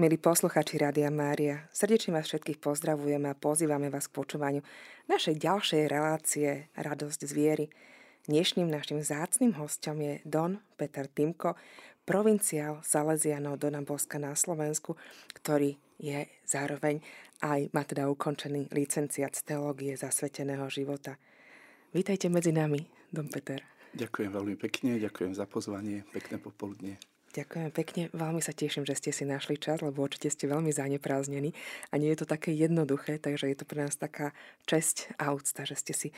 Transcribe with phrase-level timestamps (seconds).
[0.00, 4.64] Milí posluchači Rádia Mária, srdečne vás všetkých pozdravujeme a pozývame vás k počúvaniu
[5.12, 7.66] našej ďalšej relácie Radosť z viery.
[8.24, 11.52] Dnešným našim zácným hostom je Don Peter Timko,
[12.08, 14.96] provinciál Salesianov Dona Boska na Slovensku,
[15.36, 17.04] ktorý je zároveň
[17.44, 21.20] aj, má teda ukončený licenciát z teológie zasveteného života.
[21.92, 23.60] Vítajte medzi nami, Don Peter.
[23.92, 26.96] Ďakujem veľmi pekne, ďakujem za pozvanie, pekné popoludne.
[27.30, 31.54] Ďakujem pekne, veľmi sa teším, že ste si našli čas, lebo určite ste veľmi zanepráznení
[31.94, 34.34] a nie je to také jednoduché, takže je to pre nás taká
[34.66, 36.08] česť a úcta, že ste si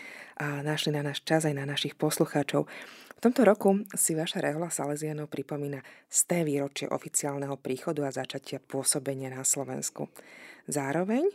[0.41, 2.65] našli na náš čas aj na našich poslucháčov.
[2.65, 9.29] V tomto roku si vaša rehola Salesianov pripomína sté výročie oficiálneho príchodu a začatia pôsobenia
[9.29, 10.09] na Slovensku.
[10.65, 11.29] Zároveň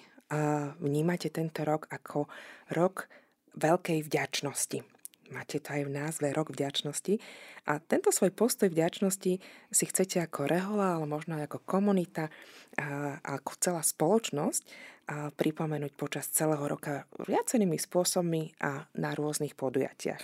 [0.81, 2.25] vnímate tento rok ako
[2.73, 3.05] rok
[3.53, 4.96] veľkej vďačnosti
[5.31, 7.19] máte to aj v názve Rok vďačnosti.
[7.67, 9.33] A tento svoj postoj vďačnosti
[9.71, 12.31] si chcete ako rehola, ale možno aj ako komunita,
[12.77, 14.63] a ako celá spoločnosť
[15.07, 20.23] a pripomenúť počas celého roka viacerými spôsobmi a na rôznych podujatiach.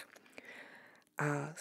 [1.23, 1.55] A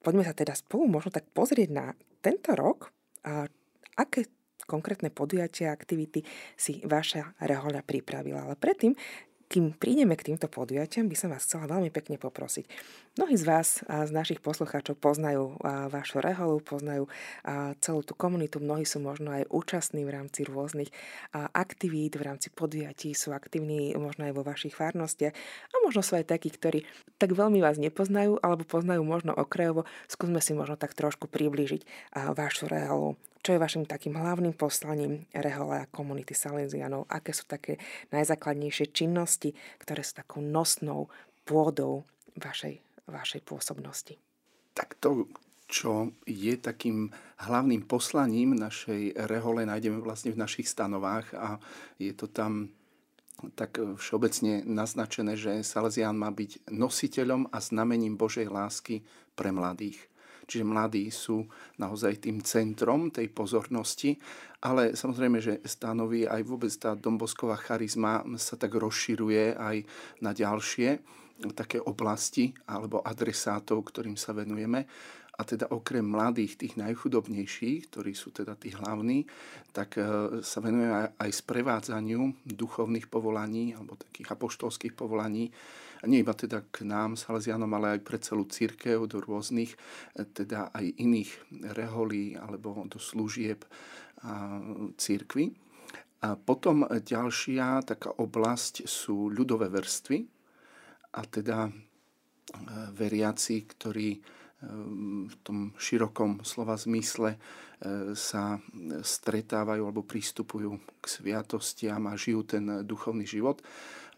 [0.00, 1.86] poďme sa teda spolu možno tak pozrieť na
[2.24, 2.88] tento rok,
[3.20, 3.44] a
[4.00, 4.24] aké
[4.64, 6.22] konkrétne podujatia a aktivity
[6.54, 8.46] si vaša rehoľa pripravila.
[8.46, 8.94] Ale predtým
[9.50, 12.70] kým prídeme k týmto podujatiam, by som vás chcela veľmi pekne poprosiť.
[13.18, 15.58] Mnohí z vás, z našich poslucháčov, poznajú
[15.90, 17.10] vašu reholu, poznajú
[17.82, 20.94] celú tú komunitu, mnohí sú možno aj účastní v rámci rôznych
[21.34, 25.34] aktivít, v rámci podujatí, sú aktívni možno aj vo vašich farnostiach
[25.66, 26.86] a možno sú aj takí, ktorí
[27.18, 29.82] tak veľmi vás nepoznajú alebo poznajú možno okrajovo.
[30.06, 31.82] Skúsme si možno tak trošku priblížiť
[32.38, 37.08] vašu reholu, čo je vašim takým hlavným poslaním Rehole a komunity Salesianov?
[37.08, 37.80] Aké sú také
[38.12, 41.08] najzákladnejšie činnosti, ktoré sú takou nosnou
[41.48, 42.04] pôdou
[42.36, 44.20] vašej, vašej pôsobnosti?
[44.76, 45.24] Tak to,
[45.72, 47.08] čo je takým
[47.40, 51.56] hlavným poslaním našej rehole, nájdeme vlastne v našich stanovách a
[51.96, 52.68] je to tam
[53.56, 59.00] tak všeobecne naznačené, že Salesián má byť nositeľom a znamením Božej lásky
[59.32, 60.09] pre mladých.
[60.50, 61.46] Čiže mladí sú
[61.78, 64.18] naozaj tým centrom tej pozornosti,
[64.66, 69.76] ale samozrejme, že stanoví aj vôbec tá dombosková charizma sa tak rozširuje aj
[70.18, 70.98] na ďalšie
[71.54, 74.84] také oblasti alebo adresátov, ktorým sa venujeme.
[75.40, 79.24] A teda okrem mladých, tých najchudobnejších, ktorí sú teda tí hlavní,
[79.72, 85.48] tak e, sa venujeme aj sprevádzaniu duchovných povolaní alebo takých apoštolských povolaní
[86.08, 89.76] nie iba teda k nám, Salesianom, ale aj pre celú církev, do rôznych,
[90.16, 91.30] e, teda aj iných
[91.76, 93.64] reholí alebo do služieb
[94.24, 94.60] a
[94.96, 95.52] církvy.
[96.20, 100.24] A potom ďalšia taká oblasť sú ľudové vrstvy,
[101.10, 101.72] a teda e,
[102.96, 107.40] veriaci, ktorí v tom širokom slova zmysle
[108.12, 108.60] sa
[109.00, 113.64] stretávajú alebo pristupujú k sviatostiam a žijú ten duchovný život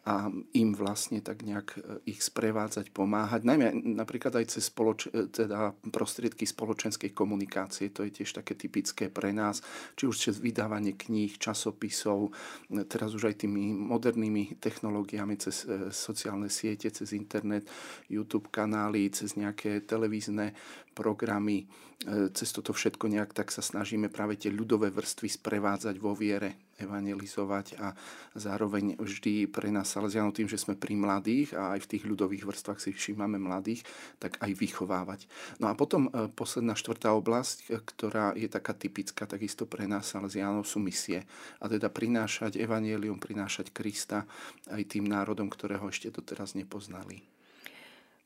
[0.03, 0.27] a
[0.59, 3.47] im vlastne tak nejak e, ich sprevádzať, pomáhať.
[3.47, 7.95] Najmä napríklad aj cez spoloč- e, teda prostriedky spoločenskej komunikácie.
[7.95, 9.63] To je tiež také typické pre nás.
[9.95, 12.35] Či už cez vydávanie kníh, časopisov,
[12.75, 17.71] e, teraz už aj tými modernými technológiami cez sociálne siete, cez internet,
[18.11, 20.51] YouTube kanály, cez nejaké televízne
[20.99, 21.71] programy.
[22.35, 27.67] Cez toto všetko nejak tak sa snažíme práve tie ľudové vrstvy sprevádzať vo viere evangelizovať
[27.79, 27.95] a
[28.35, 32.45] zároveň vždy pre nás Salesianov tým, že sme pri mladých a aj v tých ľudových
[32.45, 33.87] vrstvách si všímame mladých,
[34.19, 35.31] tak aj vychovávať.
[35.63, 40.11] No a potom e, posledná štvrtá oblasť, e, ktorá je taká typická takisto pre nás
[40.11, 41.25] Salesianov, sú misie.
[41.63, 44.27] A teda prinášať evangelium, prinášať Krista
[44.69, 47.23] aj tým národom, ktorého ešte doteraz nepoznali.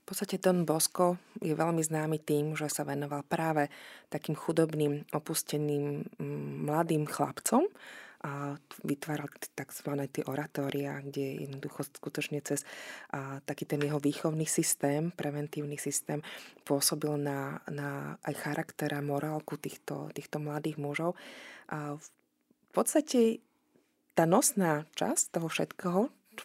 [0.07, 3.67] V podstate Don Bosco je veľmi známy tým, že sa venoval práve
[4.07, 6.07] takým chudobným, opusteným
[6.63, 7.67] mladým chlapcom,
[8.27, 9.91] a vytváral tzv.
[10.11, 12.67] tie oratória, kde jednoducho skutočne cez
[13.15, 16.27] a, taký ten jeho výchovný systém, preventívny systém
[16.67, 21.15] pôsobil na, na aj charakter a morálku týchto, týchto mladých mužov.
[21.71, 22.09] A v
[22.75, 23.39] podstate
[24.19, 26.01] tá nosná časť toho všetkého,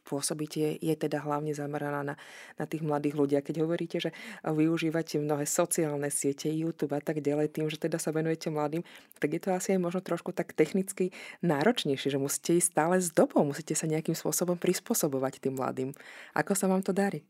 [0.07, 2.15] pôsobíte, je teda hlavne zameraná na,
[2.55, 3.35] na tých mladých ľudí.
[3.35, 4.15] A keď hovoríte, že
[4.47, 8.87] využívate mnohé sociálne siete, YouTube a tak ďalej, tým, že teda sa venujete mladým,
[9.19, 11.11] tak je to asi aj možno trošku tak technicky
[11.43, 15.89] náročnejšie, že musíte ísť stále s dobou, musíte sa nejakým spôsobom prispôsobovať tým mladým.
[16.31, 17.27] Ako sa vám to darí?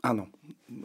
[0.00, 0.32] Áno,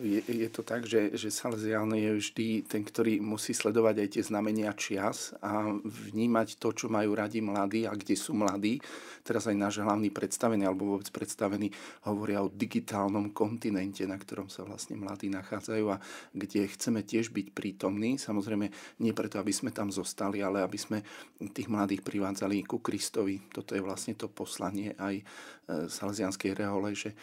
[0.01, 4.23] je, je to tak, že, že Salesián je vždy ten, ktorý musí sledovať aj tie
[4.25, 8.81] znamenia čias a vnímať to, čo majú radi mladí a kde sú mladí.
[9.21, 11.69] Teraz aj náš hlavný predstavený, alebo vôbec predstavený,
[12.09, 16.01] hovoria o digitálnom kontinente, na ktorom sa vlastne mladí nachádzajú a
[16.33, 18.17] kde chceme tiež byť prítomní.
[18.17, 21.05] Samozrejme, nie preto, aby sme tam zostali, ale aby sme
[21.53, 23.37] tých mladých privádzali ku Kristovi.
[23.53, 25.23] Toto je vlastne to poslanie aj e,
[25.89, 27.13] salesianskej rehole, že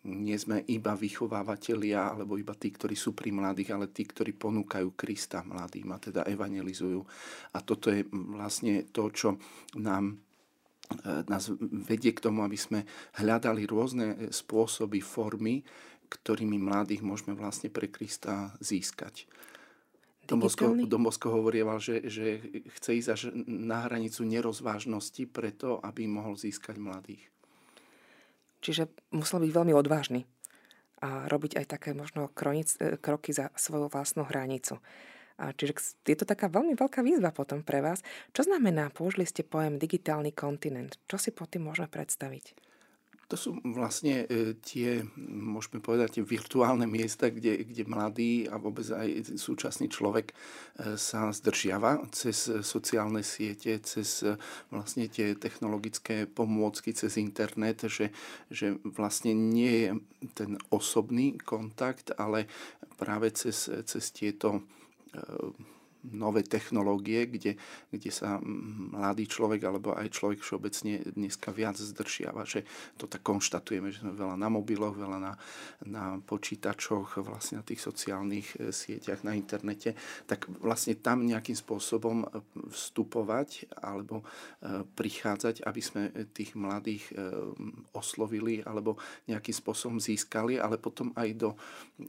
[0.00, 4.96] nie sme iba vychovávateľia alebo iba tí, ktorí sú pri mladých, ale tí, ktorí ponúkajú
[4.96, 7.00] Krista mladým a teda evangelizujú.
[7.52, 9.36] A toto je vlastne to, čo
[9.76, 10.14] nám e,
[11.28, 11.52] nás
[11.84, 12.88] vedie k tomu, aby sme
[13.20, 15.60] hľadali rôzne spôsoby, formy,
[16.08, 19.28] ktorými mladých môžeme vlastne pre Krista získať.
[20.24, 22.38] Dombosko, Dombosko hovorieval, že, že
[22.78, 23.20] chce ísť až
[23.50, 27.26] na hranicu nerozvážnosti preto, aby mohol získať mladých.
[28.60, 30.28] Čiže musel byť veľmi odvážny
[31.00, 34.76] a robiť aj také možno kronic, e, kroky za svoju vlastnú hranicu.
[35.40, 38.04] A čiže je to taká veľmi veľká výzva potom pre vás.
[38.36, 41.00] Čo znamená, použili ste pojem digitálny kontinent?
[41.08, 42.69] Čo si pod tým môžeme predstaviť?
[43.30, 48.82] To sú vlastne e, tie, môžeme povedať, tie virtuálne miesta, kde, kde mladý a vôbec
[48.90, 54.34] aj súčasný človek e, sa zdržiava cez sociálne siete, cez e,
[54.74, 58.10] vlastne tie technologické pomôcky, cez internet, že,
[58.50, 59.90] že vlastne nie je
[60.34, 62.50] ten osobný kontakt, ale
[62.98, 64.66] práve cez, cez tieto
[66.08, 67.60] nové technológie, kde,
[67.92, 72.64] kde sa mladý človek alebo aj človek všeobecne dneska viac zdržiava, že
[72.96, 75.32] to tak konštatujeme, že sme veľa na mobiloch, veľa na,
[75.84, 79.92] na počítačoch, vlastne na tých sociálnych e, sieťach, na internete,
[80.24, 82.26] tak vlastne tam nejakým spôsobom e,
[82.72, 86.02] vstupovať alebo e, prichádzať, aby sme
[86.32, 87.12] tých mladých
[87.96, 91.50] oslovili alebo nejakým spôsobom získali, ale potom aj do,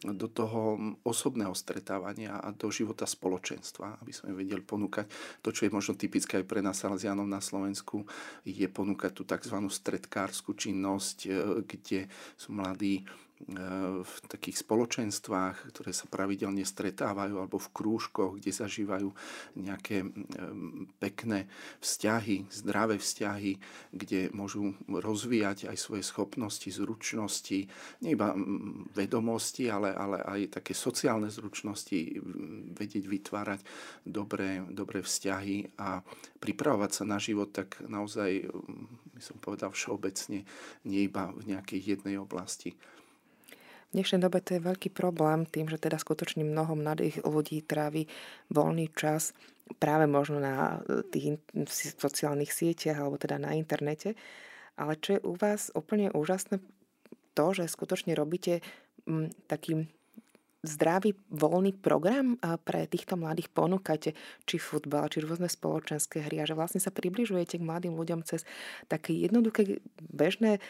[0.06, 5.10] do toho osobného stretávania a do života spoločenstva školstva, aby sme vedeli ponúkať
[5.42, 8.06] to, čo je možno typické aj pre nás Salesianov na Slovensku,
[8.46, 9.58] je ponúkať tú tzv.
[9.58, 11.30] stredkárskú činnosť, e,
[11.66, 12.00] kde
[12.38, 13.02] sú mladí
[14.02, 19.10] v takých spoločenstvách, ktoré sa pravidelne stretávajú alebo v krúžkoch, kde zažívajú
[19.58, 20.06] nejaké
[21.02, 21.50] pekné
[21.82, 23.58] vzťahy, zdravé vzťahy,
[23.92, 27.66] kde môžu rozvíjať aj svoje schopnosti, zručnosti,
[28.06, 28.36] nie iba
[28.94, 32.22] vedomosti, ale, ale aj také sociálne zručnosti,
[32.78, 33.60] vedieť vytvárať
[34.06, 36.02] dobré, dobré vzťahy a
[36.40, 38.48] pripravovať sa na život tak naozaj,
[39.16, 40.46] by som povedal všeobecne,
[40.88, 42.74] nie iba v nejakej jednej oblasti.
[43.92, 48.08] V dnešnej dobe to je veľký problém tým, že teda skutočne mnoho mladých ľudí trávi
[48.48, 49.36] voľný čas
[49.84, 51.44] práve možno na e, tých
[52.00, 54.16] sociálnych sieťach alebo teda na internete.
[54.80, 56.64] Ale čo je u vás úplne úžasné,
[57.36, 58.64] to, že skutočne robíte
[59.52, 59.92] taký
[60.62, 64.14] zdravý, voľný program pre týchto mladých ponúkate,
[64.46, 68.46] či futbal, či rôzne spoločenské hry a že vlastne sa približujete k mladým ľuďom cez
[68.86, 70.62] také jednoduché, bežné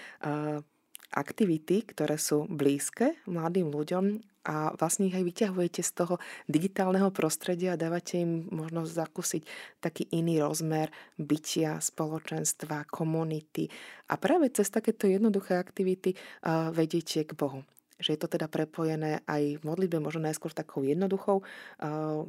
[1.11, 6.15] aktivity, ktoré sú blízke mladým ľuďom a vlastne ich aj vyťahujete z toho
[6.49, 9.43] digitálneho prostredia a dávate im možnosť zakúsiť
[9.77, 10.89] taký iný rozmer
[11.21, 13.69] bytia, spoločenstva, komunity.
[14.09, 16.17] A práve cez takéto jednoduché aktivity
[16.73, 17.61] vedete k Bohu
[18.01, 21.45] že je to teda prepojené aj v modlitbe, možno najskôr takou jednoduchou,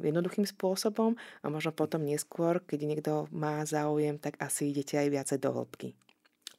[0.05, 5.37] jednoduchým spôsobom a možno potom neskôr, keď niekto má záujem, tak asi idete aj viacej
[5.41, 5.97] do hĺbky.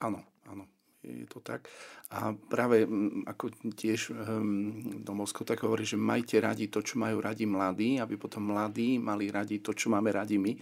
[0.03, 0.19] Áno,
[0.51, 0.67] áno
[1.05, 1.69] je to tak.
[2.11, 2.89] A práve
[3.29, 8.17] ako tiež um, Domovsko tak hovorí, že majte radi to, čo majú radi mladí, aby
[8.17, 10.53] potom mladí mali radi to, čo máme radi my.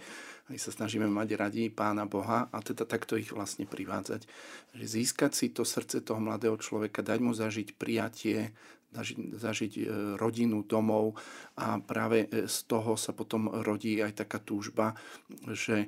[0.51, 4.27] Aj sa snažíme mať radi Pána Boha a teda takto ich vlastne privádzať.
[4.75, 8.51] Že získať si to srdce toho mladého človeka, dať mu zažiť prijatie,
[8.93, 9.83] zažiť, zažiť e,
[10.15, 11.17] rodinu, domov
[11.57, 14.93] a práve e, z toho sa potom rodí aj taká túžba,
[15.49, 15.87] že e,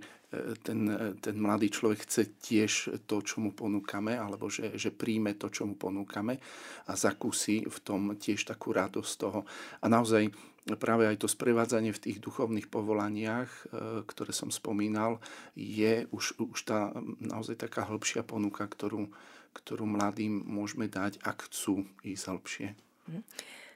[0.66, 0.90] ten,
[1.22, 2.72] ten mladý človek chce tiež
[3.06, 6.42] to, čo mu ponúkame, alebo že, že príjme to, čo mu ponúkame
[6.90, 9.46] a zakúsi v tom tiež takú radosť toho.
[9.80, 10.34] A naozaj
[10.82, 13.70] práve aj to sprevádzanie v tých duchovných povolaniach,
[14.10, 15.22] ktoré som spomínal,
[15.54, 16.90] je už, už tá
[17.22, 19.14] naozaj taká hĺbšia ponuka, ktorú,
[19.56, 22.68] ktorú mladým môžeme dať, ak chcú ísť hĺbšie.
[23.10, 23.22] Mhm.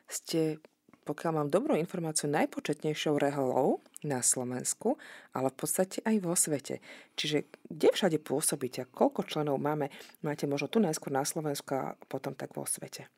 [0.09, 0.57] Ste,
[1.05, 4.95] pokiaľ mám dobrú informáciu, najpočetnejšou reholou na Slovensku,
[5.35, 6.79] ale v podstate aj vo svete.
[7.19, 8.87] Čiže kde všade pôsobíte?
[8.89, 9.91] Koľko členov máme?
[10.23, 13.11] Máte možno tu najskôr na Slovensku a potom tak vo svete.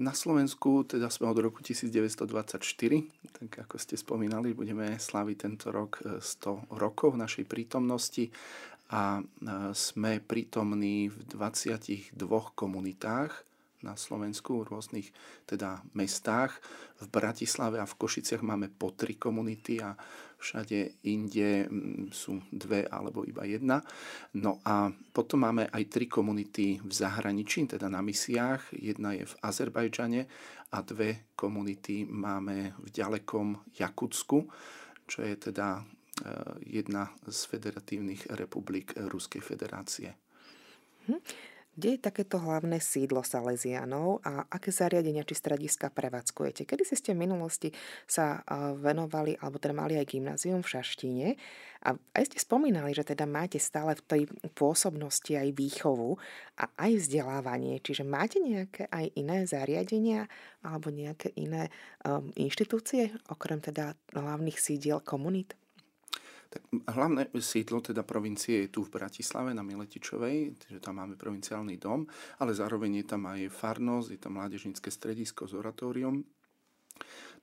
[0.00, 2.62] Na Slovensku teda sme od roku 1924,
[3.36, 8.30] tak ako ste spomínali, budeme slaviť tento rok 100 e, rokov našej prítomnosti
[8.88, 9.22] a e,
[9.76, 12.16] sme prítomní v 22
[12.56, 13.49] komunitách
[13.82, 15.08] na Slovensku, v rôznych
[15.48, 16.56] teda mestách.
[17.00, 19.96] V Bratislave a v Košiciach máme po tri komunity a
[20.40, 23.84] všade inde mm, sú dve alebo iba jedna.
[24.40, 28.72] No a potom máme aj tri komunity v zahraničí, teda na misiách.
[28.76, 30.20] Jedna je v Azerbajdžane
[30.72, 34.38] a dve komunity máme v ďalekom Jakutsku,
[35.04, 35.82] čo je teda e,
[36.80, 40.16] jedna z federatívnych republik Ruskej federácie.
[41.08, 41.20] Hm.
[41.80, 46.68] Kde je takéto hlavné sídlo Salesianov a aké zariadenia či strediska prevádzkujete?
[46.68, 47.72] Kedy si ste v minulosti
[48.04, 48.44] sa
[48.76, 51.28] venovali, alebo teda mali aj gymnázium v Šaštíne
[51.80, 54.22] a aj ste spomínali, že teda máte stále v tej
[54.52, 56.20] pôsobnosti aj výchovu
[56.60, 57.80] a aj vzdelávanie.
[57.80, 60.28] Čiže máte nejaké aj iné zariadenia
[60.60, 61.72] alebo nejaké iné
[62.04, 65.56] um, inštitúcie, okrem teda hlavných sídiel komunít?
[66.50, 71.78] Tak hlavné sídlo teda provincie je tu v Bratislave na Miletičovej, takže tam máme provinciálny
[71.78, 72.10] dom,
[72.42, 76.26] ale zároveň je tam aj farnosť, je tam mládežnícke stredisko s oratóriom.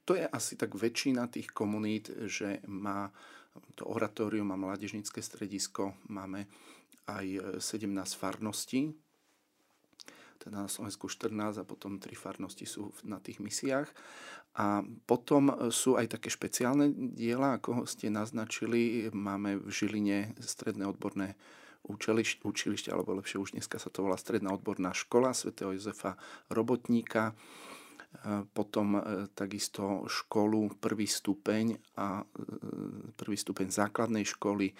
[0.04, 3.08] To je asi tak väčšina tých komunít, že má
[3.80, 6.48] to oratórium a mládežnícke stredisko, máme
[7.08, 7.88] aj 17
[8.20, 8.92] farností,
[10.38, 13.89] teda na Slovensku 14 a potom tri farnosti sú na tých misiách.
[14.58, 19.06] A potom sú aj také špeciálne diela, ako ste naznačili.
[19.13, 21.38] Máme v Žiline stredné odborné
[22.41, 26.17] učilište, alebo lepšie už dneska sa to volá Stredná odborná škola svätého Jozefa
[26.50, 27.38] Robotníka.
[28.56, 29.01] Potom e,
[29.36, 32.25] takisto školu prvý stupeň a e,
[33.13, 34.74] prvý stupeň základnej školy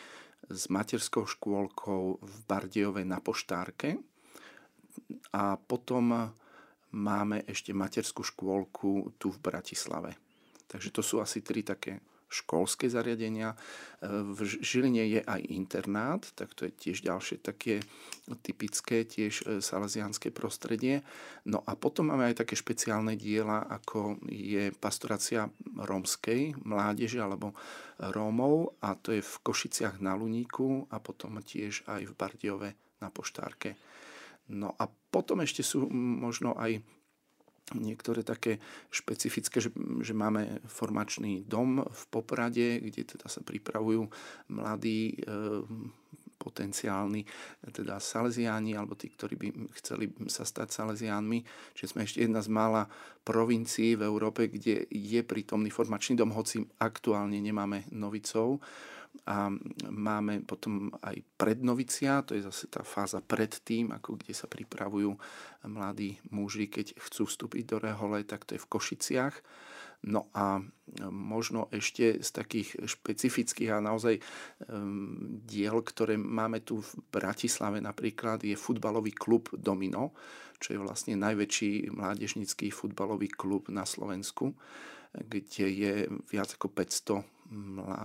[0.48, 4.00] s materskou škôlkou v Bardejove na Poštárke
[5.34, 6.32] a potom
[6.94, 10.16] máme ešte materskú škôlku tu v Bratislave.
[10.68, 13.56] Takže to sú asi tri také školské zariadenia.
[14.04, 17.80] V Žiline je aj internát, tak to je tiež ďalšie také
[18.44, 21.08] typické, tiež e, salesianské prostredie.
[21.48, 25.48] No a potom máme aj také špeciálne diela, ako je pastorácia
[25.80, 27.56] rómskej mládeže alebo
[27.98, 33.08] Rómov a to je v Košiciach na Luníku a potom tiež aj v Bardiove na
[33.08, 33.80] Poštárke.
[34.52, 36.80] No a potom ešte sú možno aj
[37.76, 44.08] niektoré také špecifické, že, že máme formačný dom v Poprade, kde teda sa pripravujú
[44.56, 45.16] mladí e,
[46.40, 47.28] potenciálni
[47.74, 49.48] teda salesiáni alebo tí, ktorí by
[49.84, 51.44] chceli sa stať salesiánmi.
[51.76, 52.88] Čiže sme ešte jedna z mála
[53.28, 58.64] provincií v Európe, kde je prítomný formačný dom, hoci aktuálne nemáme novicov
[59.26, 59.50] a
[59.90, 65.16] máme potom aj prednovicia, to je zase tá fáza pred tým, ako kde sa pripravujú
[65.66, 69.36] mladí muži, keď chcú vstúpiť do rehole, tak to je v Košiciach.
[70.06, 70.62] No a
[71.10, 74.22] možno ešte z takých špecifických a naozaj
[74.70, 80.14] um, diel, ktoré máme tu v Bratislave napríklad, je futbalový klub Domino,
[80.62, 84.54] čo je vlastne najväčší mládežnický futbalový klub na Slovensku,
[85.18, 85.94] kde je
[86.30, 87.37] viac ako 500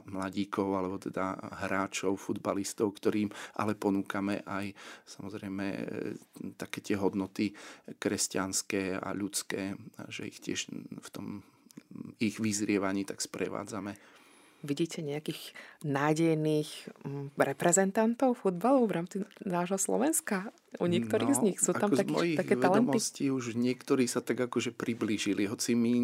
[0.06, 1.34] mladíkov alebo teda
[1.66, 4.70] hráčov, futbalistov, ktorým ale ponúkame aj
[5.02, 5.82] samozrejme e,
[6.54, 7.50] také tie hodnoty
[7.99, 9.75] kresťanské a ľudské,
[10.06, 10.70] že ich tiež
[11.02, 11.42] v tom
[12.22, 14.22] ich vyzrievaní tak sprevádzame.
[14.62, 15.52] Vidíte nejakých
[15.83, 16.71] nádejných
[17.02, 20.54] mm, reprezentantov futbalu v rámci nášho Slovenska?
[20.81, 23.28] U niektorých no, z nich sú tam taký, také talenty?
[23.28, 25.95] už niektorí sa tak akože priblížili, hoci my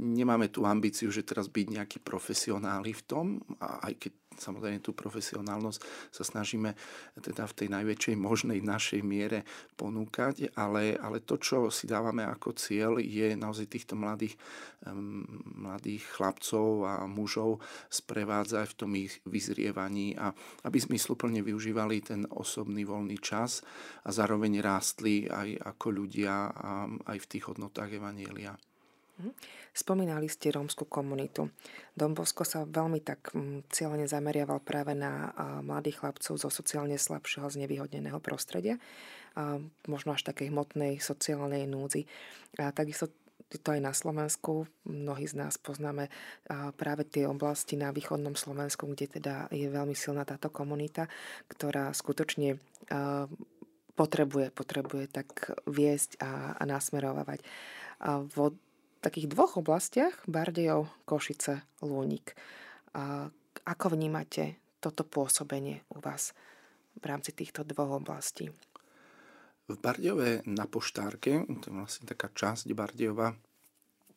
[0.00, 3.26] nemáme tú ambíciu, že teraz byť nejakí profesionáli v tom,
[3.62, 5.80] a aj keď samozrejme tú profesionálnosť
[6.12, 6.76] sa snažíme
[7.18, 9.42] teda v tej najväčšej možnej našej miere
[9.74, 14.36] ponúkať, ale, ale to, čo si dávame ako cieľ, je naozaj týchto mladých,
[15.56, 20.30] mladých chlapcov a mužov sprevádzať v tom ich vyzrievaní a
[20.64, 23.64] aby zmysluplne využívali ten osobný voľný čas
[24.04, 28.54] a zároveň rástli aj ako ľudia a aj v tých hodnotách Evanielia.
[29.16, 29.32] Mhm.
[29.72, 31.48] Spomínali ste rómsku komunitu.
[31.96, 35.32] Dombosko sa veľmi tak mm, cieľene zameriaval práve na
[35.64, 38.76] mladých chlapcov zo sociálne slabšieho, znevýhodneného prostredia,
[39.88, 42.08] možno až takej hmotnej sociálnej núdzi.
[42.56, 43.12] A takisto
[43.52, 44.66] to aj na Slovensku.
[44.88, 46.10] Mnohí z nás poznáme
[46.74, 51.06] práve tie oblasti na východnom Slovensku, kde teda je veľmi silná táto komunita,
[51.46, 52.58] ktorá skutočne
[53.96, 57.40] potrebuje, potrebuje tak viesť a, a nasmerovať.
[58.02, 58.52] A vo
[59.00, 62.34] takých dvoch oblastiach, Bardejov, Košice, Lúnik.
[62.96, 63.28] A
[63.66, 66.36] ako vnímate toto pôsobenie u vás
[66.96, 68.48] v rámci týchto dvoch oblastí?
[69.66, 73.34] V Bardejove na Poštárke, to je vlastne taká časť Bardejova,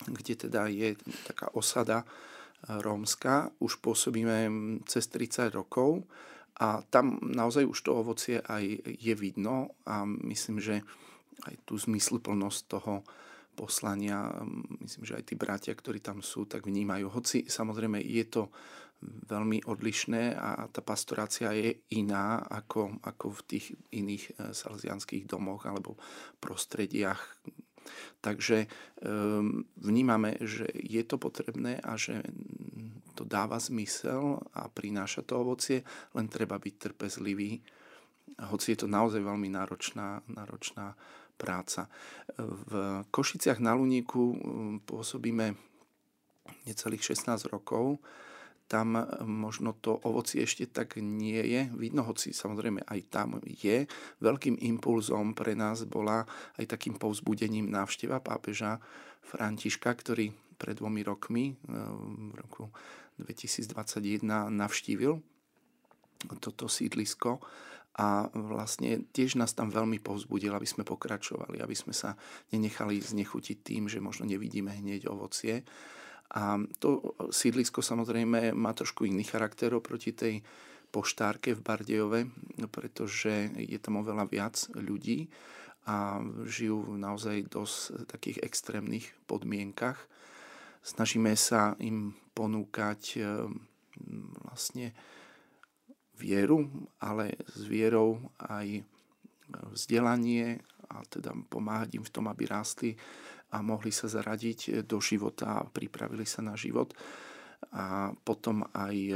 [0.05, 0.95] kde teda je
[1.25, 2.05] taká osada
[2.67, 4.51] rómska, už pôsobíme
[4.85, 6.03] cez 30 rokov
[6.59, 10.83] a tam naozaj už to ovocie aj je vidno a myslím, že
[11.47, 13.07] aj tú zmysluplnosť toho
[13.59, 14.31] poslania.
[14.79, 17.11] Myslím, že aj tí bratia, ktorí tam sú, tak vnímajú.
[17.11, 18.43] Hoci samozrejme je to
[19.03, 25.63] veľmi odlišné a tá pastorácia je iná ako, ako v tých iných e, salesianských domoch
[25.67, 25.95] alebo
[26.43, 27.19] prostrediach.
[28.19, 28.67] Takže
[29.01, 32.21] um, vnímame, že je to potrebné a že
[33.17, 35.81] to dáva zmysel a prináša to ovocie,
[36.13, 37.63] len treba byť trpezlivý,
[38.47, 40.95] hoci je to naozaj veľmi náročná, náročná
[41.39, 41.87] práca.
[42.35, 42.71] V
[43.07, 44.35] Košiciach na Luníku
[44.83, 45.55] pôsobíme
[46.67, 48.03] necelých 16 rokov
[48.69, 51.73] tam možno to ovoci ešte tak nie je.
[51.73, 53.89] Vidno, hoci samozrejme aj tam je.
[54.21, 56.29] Veľkým impulzom pre nás bola
[56.61, 58.77] aj takým povzbudením návšteva pápeža
[59.25, 60.29] Františka, ktorý
[60.61, 61.55] pred dvomi rokmi, eh,
[62.29, 62.69] v roku
[63.17, 65.17] 2021, navštívil
[66.37, 67.41] toto sídlisko
[67.99, 72.15] a vlastne tiež nás tam veľmi povzbudil, aby sme pokračovali, aby sme sa
[72.55, 75.67] nenechali znechutiť tým, že možno nevidíme hneď ovocie,
[76.29, 80.45] a to sídlisko samozrejme má trošku iný charakter oproti tej
[80.93, 82.21] poštárke v Bardejove,
[82.69, 85.29] pretože je tam oveľa viac ľudí
[85.89, 89.97] a žijú naozaj dosť takých extrémnych podmienkach.
[90.85, 93.21] Snažíme sa im ponúkať e,
[94.45, 94.93] vlastne
[96.19, 96.67] vieru,
[96.99, 98.83] ale s vierou aj
[99.71, 100.59] vzdelanie
[100.91, 102.91] a teda pomáhať im v tom, aby rástli
[103.49, 106.93] a mohli sa zaradiť do života a pripravili sa na život.
[107.75, 109.15] A potom aj e,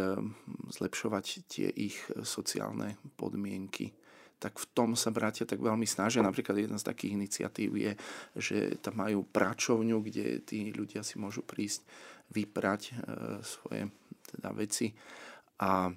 [0.75, 1.95] zlepšovať tie ich
[2.27, 3.95] sociálne podmienky.
[4.41, 6.25] Tak v tom sa bratia tak veľmi snažia.
[6.25, 7.91] Napríklad jedna z takých iniciatív je,
[8.35, 11.87] že tam majú pračovňu, kde tí ľudia si môžu prísť
[12.35, 12.93] vyprať e,
[13.41, 13.81] svoje
[14.35, 14.91] teda veci.
[15.63, 15.87] A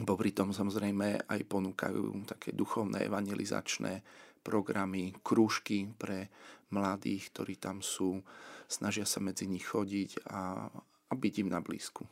[0.00, 4.00] popri tom samozrejme aj ponúkajú také duchovné evangelizačné
[4.40, 6.32] programy, krúžky pre
[6.72, 8.24] mladých, ktorí tam sú,
[8.66, 12.08] snažia sa medzi nich chodiť a, a byť im na blízku.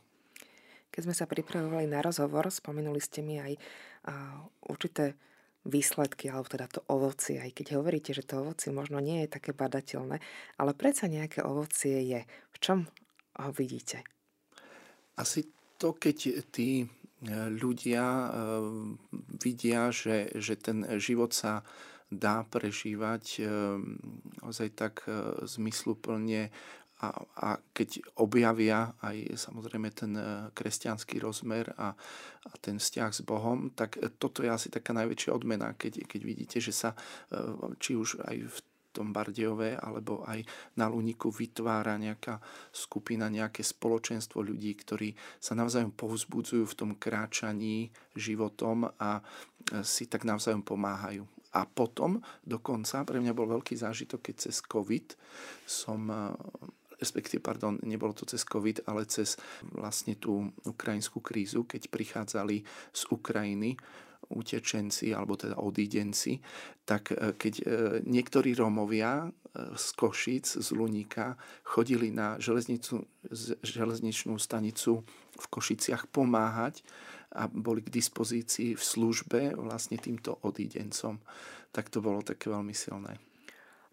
[0.93, 3.59] Keď sme sa pripravovali na rozhovor, spomenuli ste mi aj a,
[4.69, 5.17] určité
[5.65, 9.53] výsledky, alebo teda to ovocie, aj keď hovoríte, že to ovocie možno nie je také
[9.53, 10.17] badateľné,
[10.57, 12.21] ale predsa nejaké ovocie je.
[12.25, 12.77] V čom
[13.37, 14.01] ho vidíte?
[15.17, 16.85] Asi to, keď tí
[17.29, 18.27] ľudia e,
[19.37, 21.61] vidia, že, že ten život sa
[22.11, 23.47] dá prežívať eh,
[24.43, 25.07] ozaj tak
[25.47, 26.51] zmysluplne.
[27.01, 30.13] A, a keď objavia aj samozrejme ten
[30.53, 31.97] kresťanský rozmer a,
[32.45, 36.57] a ten vzťah s Bohom, tak toto je asi taká najväčšia odmena, keď, keď vidíte,
[36.61, 36.93] že sa
[37.81, 38.57] či už aj v
[38.91, 40.43] tom alebo aj
[40.75, 42.39] na Luniku vytvára nejaká
[42.71, 49.23] skupina, nejaké spoločenstvo ľudí, ktorí sa navzájom povzbudzujú v tom kráčaní životom a
[49.81, 51.23] si tak navzájom pomáhajú.
[51.51, 55.19] A potom dokonca, pre mňa bol veľký zážitok, keď cez COVID
[55.67, 59.35] som eh, respektíve, pardon, nebolo to cez COVID, ale cez
[59.73, 62.61] vlastne tú ukrajinskú krízu, keď prichádzali
[62.93, 63.73] z Ukrajiny
[64.33, 66.39] utečenci alebo teda odídenci,
[66.83, 67.65] tak eh, keď eh,
[68.03, 69.29] niektorí Rómovia
[69.75, 71.35] z Košic, z Luníka
[71.67, 73.03] chodili na železnicu,
[73.59, 75.03] železničnú stanicu
[75.35, 76.87] v Košiciach pomáhať
[77.35, 81.19] a boli k dispozícii v službe vlastne týmto odídencom.
[81.75, 83.19] Tak to bolo také veľmi silné.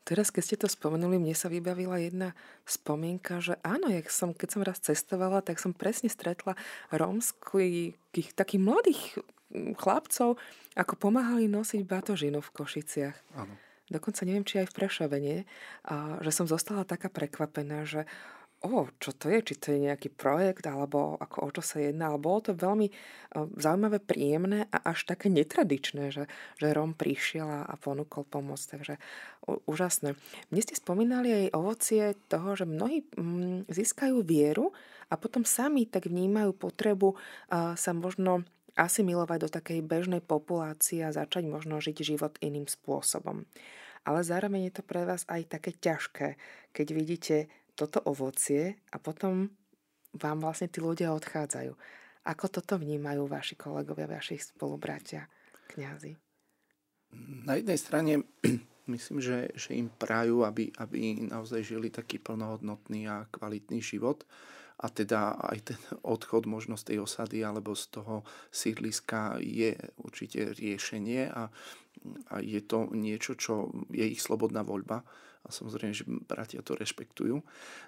[0.09, 2.33] Teraz, keď ste to spomenuli, mne sa vybavila jedna
[2.64, 6.57] spomienka, že áno, jak som, keď som raz cestovala, tak som presne stretla
[6.88, 9.20] rómskych takých mladých
[9.53, 10.37] chlapcov,
[10.77, 13.17] ako pomáhali nosiť batožinu v Košiciach.
[13.37, 13.55] Áno.
[13.89, 15.19] Dokonca neviem, či aj v Prešove,
[15.89, 18.05] A že som zostala taká prekvapená, že
[18.61, 22.11] o, čo to je, či to je nejaký projekt, alebo ako o čo sa jedná,
[22.11, 22.91] ale bolo to veľmi
[23.57, 26.27] zaujímavé, príjemné a až také netradičné, že,
[26.59, 28.99] že Rom prišiel a ponúkol pomoc, takže
[29.47, 30.19] úžasné.
[30.51, 33.07] Mne ste spomínali aj ovocie toho, že mnohí
[33.71, 34.75] získajú vieru
[35.09, 37.17] a potom sami tak vnímajú potrebu
[37.79, 38.45] sa možno
[38.79, 43.43] asimilovať do takej bežnej populácie a začať možno žiť život iným spôsobom.
[44.07, 46.38] Ale zároveň je to pre vás aj také ťažké,
[46.71, 47.37] keď vidíte
[47.75, 49.51] toto ovocie a potom
[50.14, 51.75] vám vlastne tí ľudia odchádzajú.
[52.25, 55.27] Ako toto vnímajú vaši kolegovia, vaši spolubratia,
[55.75, 56.14] kňazi?
[57.45, 58.12] Na jednej strane
[58.95, 64.25] myslím, že, že im prajú, aby, aby naozaj žili taký plnohodnotný a kvalitný život
[64.79, 68.23] a teda aj ten odchod možno z tej osady alebo z toho
[68.55, 71.51] sídliska je určite riešenie a,
[72.31, 75.03] a je to niečo, čo je ich slobodná voľba
[75.47, 77.41] a samozrejme, že bratia to rešpektujú.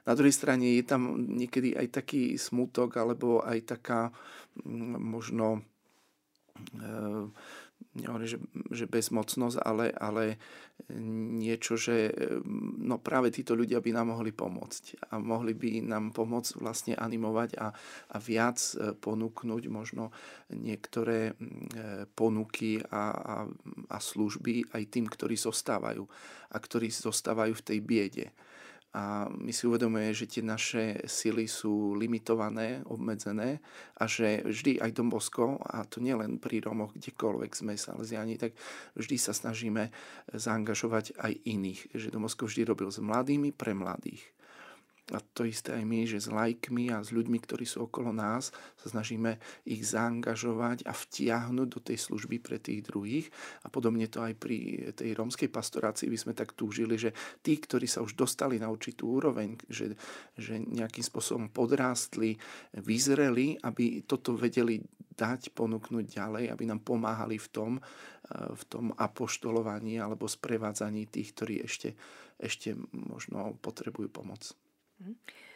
[0.07, 4.15] Na druhej strane je tam niekedy aj taký smutok alebo aj taká
[4.97, 5.61] možno e,
[7.95, 8.39] nehovorím, že,
[8.71, 10.39] že bezmocnosť, ale, ale
[11.37, 12.15] niečo, že
[12.81, 17.59] no práve títo ľudia by nám mohli pomôcť a mohli by nám pomôcť vlastne animovať
[17.59, 17.75] a,
[18.15, 20.15] a viac e, ponúknuť možno
[20.51, 21.35] niektoré
[22.15, 23.37] ponuky a, a,
[23.91, 26.03] a služby aj tým, ktorí zostávajú
[26.51, 28.27] a ktorí zostávajú v tej biede
[28.91, 33.63] a my si uvedomujeme, že tie naše sily sú limitované, obmedzené
[33.95, 38.59] a že vždy aj Dombosko, a to nielen pri Romoch, kdekoľvek sme salesiani, tak
[38.99, 39.95] vždy sa snažíme
[40.35, 41.95] zaangažovať aj iných.
[41.95, 44.27] Že Dombosko vždy robil s mladými pre mladých
[45.11, 48.55] a to isté aj my, že s lajkmi a s ľuďmi, ktorí sú okolo nás,
[48.79, 53.27] sa snažíme ich zaangažovať a vtiahnuť do tej služby pre tých druhých.
[53.67, 57.11] A podobne to aj pri tej rómskej pastorácii by sme tak túžili, že
[57.43, 59.99] tí, ktorí sa už dostali na určitú úroveň, že,
[60.39, 62.39] že nejakým spôsobom podrástli,
[62.79, 64.79] vyzreli, aby toto vedeli
[65.21, 71.37] dať, ponúknuť ďalej, aby nám pomáhali v tom, eh, v tom apoštolovaní alebo sprevádzaní tých,
[71.37, 71.93] ktorí ešte,
[72.41, 74.57] ešte možno potrebujú pomoc.
[75.01, 75.15] Mhm.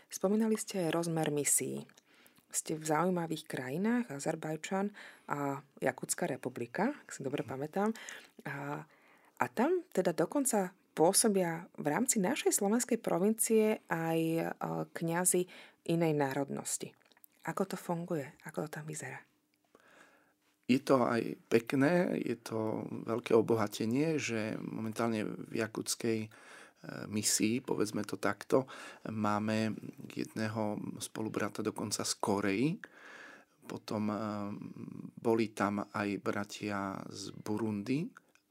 [0.09, 1.85] Spomínali ste rozmer misií.
[2.54, 4.94] Ste v zaujímavých krajinách, Azerbajčan
[5.26, 7.90] a Jakutská republika, ak si dobre pamätám.
[8.46, 8.78] A,
[9.42, 14.42] a tam teda dokonca pôsobia v rámci našej slovenskej provincie aj e,
[14.94, 15.42] kňazi
[15.90, 16.94] inej národnosti.
[17.44, 18.30] Ako to funguje?
[18.46, 19.18] Ako to tam vyzerá?
[20.64, 26.33] Je to aj pekné, je to veľké obohatenie, že momentálne v Jakutskej
[27.09, 28.68] misií, povedzme to takto.
[29.09, 29.75] Máme
[30.12, 32.68] jedného spolubrata dokonca z Koreji,
[33.64, 34.18] potom eh,
[35.18, 38.05] boli tam aj bratia z Burundi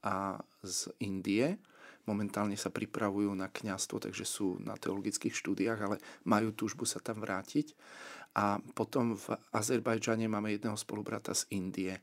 [0.04, 1.56] a z Indie.
[2.04, 5.96] Momentálne sa pripravujú na kňastvo, takže sú na teologických štúdiách, ale
[6.28, 7.72] majú túžbu sa tam vrátiť.
[8.36, 11.96] A potom v Azerbajdžane máme jedného spolubrata z Indie.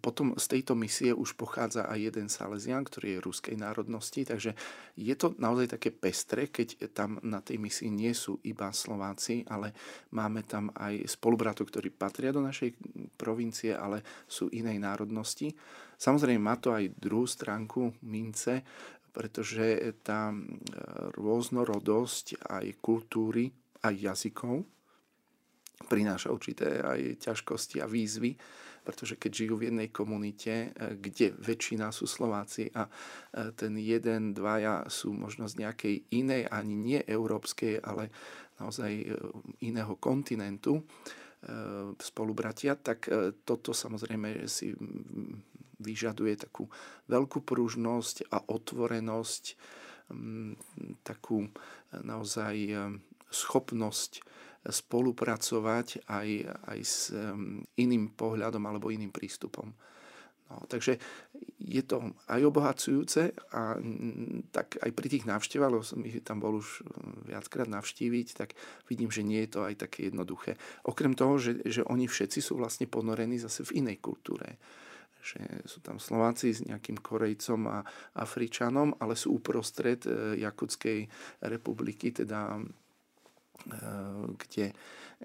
[0.00, 4.56] Potom z tejto misie už pochádza aj jeden Salesian, ktorý je ruskej národnosti, takže
[4.96, 9.76] je to naozaj také pestre, keď tam na tej misii nie sú iba Slováci, ale
[10.16, 12.72] máme tam aj spolubratov, ktorí patria do našej
[13.20, 15.52] provincie, ale sú inej národnosti.
[16.00, 18.64] Samozrejme má to aj druhú stránku mince,
[19.12, 20.32] pretože tá
[21.20, 23.52] rôznorodosť aj kultúry,
[23.84, 24.64] aj jazykov
[25.84, 28.32] prináša určité aj ťažkosti a výzvy
[28.86, 32.90] pretože keď žijú v jednej komunite, e, kde väčšina sú Slováci a e,
[33.58, 38.14] ten jeden, dvaja sú možno z nejakej inej, ani nie európskej, ale
[38.62, 39.06] naozaj e,
[39.66, 40.86] iného kontinentu,
[42.00, 43.06] spolubratia, tak
[43.46, 44.74] toto samozrejme si
[45.78, 46.66] vyžaduje takú
[47.06, 49.44] veľkú pružnosť a otvorenosť,
[51.06, 51.46] takú
[51.92, 52.56] naozaj
[53.30, 54.26] schopnosť
[54.66, 56.28] spolupracovať aj,
[56.74, 57.14] aj s
[57.78, 59.70] iným pohľadom alebo iným prístupom.
[60.46, 61.02] No, takže
[61.58, 63.74] je to aj obohacujúce a
[64.54, 66.86] tak aj pri tých návštevách, lebo som ich tam bol už
[67.26, 68.54] viackrát navštíviť, tak
[68.86, 70.54] vidím, že nie je to aj také jednoduché.
[70.86, 74.62] Okrem toho, že, že oni všetci sú vlastne ponorení zase v inej kultúre
[75.26, 77.82] že sú tam Slováci s nejakým Korejcom a
[78.14, 81.10] Afričanom, ale sú uprostred e, Jakutskej
[81.50, 82.62] republiky, teda
[84.36, 84.72] kde,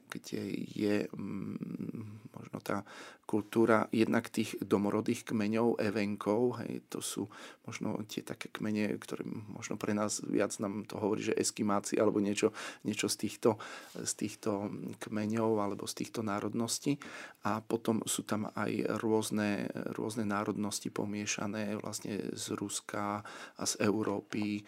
[0.09, 0.41] kde
[0.75, 2.83] je mm, možno tá
[3.31, 7.31] kultúra jednak tých domorodých kmeňov, evenkov, hej, to sú
[7.63, 12.19] možno tie také kmene, ktoré možno pre nás viac nám to hovorí, že eskimáci alebo
[12.19, 12.51] niečo,
[12.83, 13.55] niečo z, týchto,
[13.95, 14.67] z týchto
[14.99, 16.99] kmeňov alebo z týchto národností.
[17.47, 23.23] A potom sú tam aj rôzne, rôzne národnosti pomiešané vlastne z Ruska
[23.55, 24.61] a z Európy, e,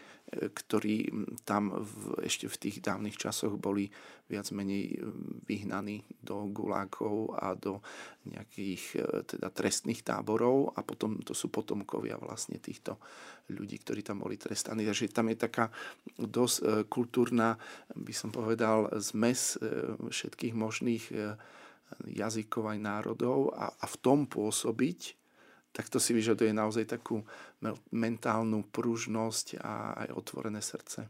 [0.47, 1.12] ktorí
[1.43, 3.91] tam v, ešte v tých dávnych časoch boli
[4.34, 4.98] viac menej
[5.46, 7.86] vyhnaní do gulákov a do
[8.26, 12.98] nejakých e, teda trestných táborov a potom to sú potomkovia vlastne týchto
[13.54, 14.82] ľudí, ktorí tam boli trestaní.
[14.82, 15.69] Takže tam je taká
[16.17, 17.54] dosť e, kultúrna,
[17.93, 19.62] by som povedal, zmes
[20.10, 21.06] všetkých možných
[22.10, 25.13] jazykov aj národov a, a v tom pôsobiť,
[25.74, 27.26] tak to si vyžaduje naozaj takú
[27.89, 31.10] mentálnu pružnosť a aj otvorené srdce.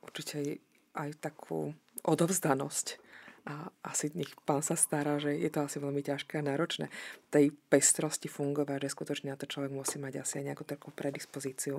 [0.00, 0.64] Určite
[0.96, 3.06] aj takú odovzdanosť
[3.46, 6.90] a asi nech pán sa stará, že je to asi veľmi ťažké a náročné
[7.30, 11.78] tej pestrosti fungovať, že skutočne na to človek musí mať asi aj nejakú takú predispozíciu.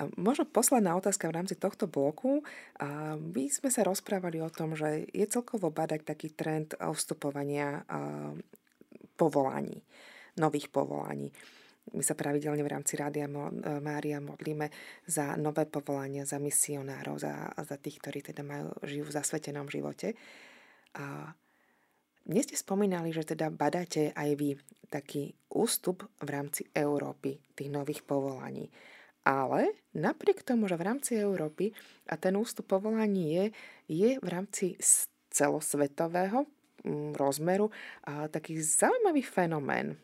[0.00, 2.40] A možno posledná otázka v rámci tohto bloku.
[2.80, 7.84] A my sme sa rozprávali o tom, že je celkovo badať taký trend vstupovania
[9.20, 9.84] povolaní,
[10.40, 11.28] nových povolaní.
[11.90, 13.26] My sa pravidelne v rámci Rádia
[13.82, 14.70] Mária modlíme
[15.02, 20.14] za nové povolania, za misionárov, za, za tých, ktorí teda majú, žijú v zasvetenom živote.
[20.94, 21.34] A
[22.22, 24.54] Dnes ste spomínali, že teda badáte aj vy
[24.86, 28.70] taký ústup v rámci Európy tých nových povolaní.
[29.26, 31.74] Ale napriek tomu, že v rámci Európy
[32.06, 33.44] a ten ústup povolaní je,
[33.90, 34.78] je v rámci
[35.34, 36.46] celosvetového
[36.86, 37.74] mm, rozmeru
[38.06, 39.98] a taký zaujímavý fenomén.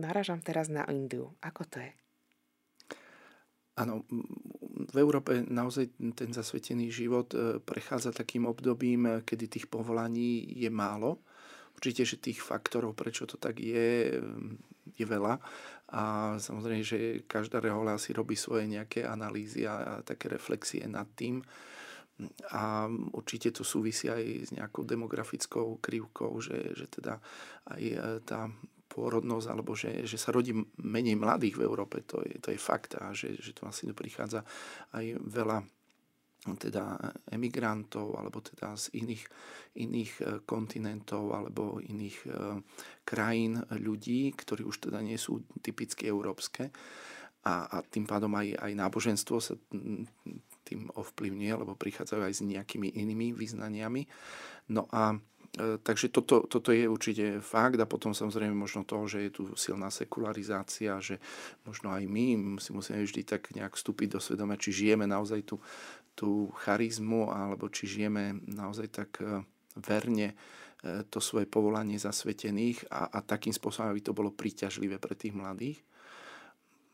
[0.00, 1.36] Naražam teraz na Indiu.
[1.44, 1.92] Ako to je?
[3.80, 4.04] Áno,
[4.90, 10.68] v Európe naozaj ten zasvetený život e, prechádza takým obdobím, e, kedy tých povolaní je
[10.68, 11.24] málo.
[11.72, 14.22] Určite, že tých faktorov, prečo to tak je, e,
[15.00, 15.40] je veľa.
[15.96, 16.02] A
[16.36, 21.40] samozrejme, že každá rehoľa si robí svoje nejaké analýzy a, také reflexie nad tým.
[22.52, 22.84] A
[23.16, 27.16] určite to súvisí aj s nejakou demografickou krivkou, že, že teda
[27.64, 27.82] aj
[28.28, 28.52] tá
[28.90, 30.50] pôrodnosť, alebo že, že sa rodí
[30.82, 32.98] menej mladých v Európe, to je, to je fakt.
[32.98, 34.42] A že, že tu vlastne prichádza
[34.90, 35.62] aj veľa
[36.40, 36.96] teda
[37.36, 39.24] emigrantov alebo teda z iných,
[39.76, 42.28] iných e, kontinentov alebo iných e,
[43.04, 46.72] krajín ľudí, ktorí už teda nie sú typicky európske
[47.44, 49.54] a, a tým pádom aj, aj náboženstvo sa
[50.64, 54.04] tým ovplyvňuje, lebo prichádzajú aj s nejakými inými vyznaniami.
[54.70, 55.16] No a
[55.58, 59.42] E, takže toto, toto je určite fakt a potom samozrejme možno to, že je tu
[59.58, 61.18] silná sekularizácia, že
[61.66, 62.26] možno aj my
[62.62, 65.58] si musíme vždy tak nejak vstúpiť do svedomia, či žijeme naozaj tú,
[66.14, 69.42] tú charizmu alebo či žijeme naozaj tak e,
[69.74, 70.38] verne
[70.86, 75.34] e, to svoje povolanie zasvetených a, a takým spôsobom, aby to bolo príťažlivé pre tých
[75.34, 75.82] mladých.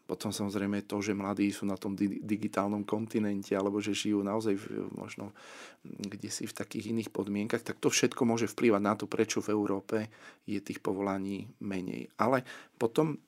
[0.07, 4.65] Potom samozrejme to, že mladí sú na tom digitálnom kontinente alebo že žijú naozaj v,
[4.95, 5.35] možno
[5.83, 9.51] kde si v takých iných podmienkach, tak to všetko môže vplývať na to, prečo v
[9.51, 10.07] Európe
[10.47, 12.07] je tých povolaní menej.
[12.23, 12.47] Ale
[12.79, 13.19] potom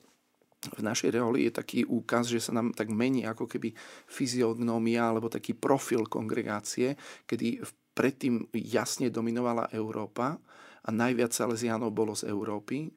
[0.58, 3.74] v našej reoli je taký úkaz, že sa nám tak mení ako keby
[4.10, 7.62] fyziognómia alebo taký profil kongregácie, kedy
[7.94, 10.38] predtým jasne dominovala Európa
[10.82, 12.90] a najviac Salesianov bolo z Európy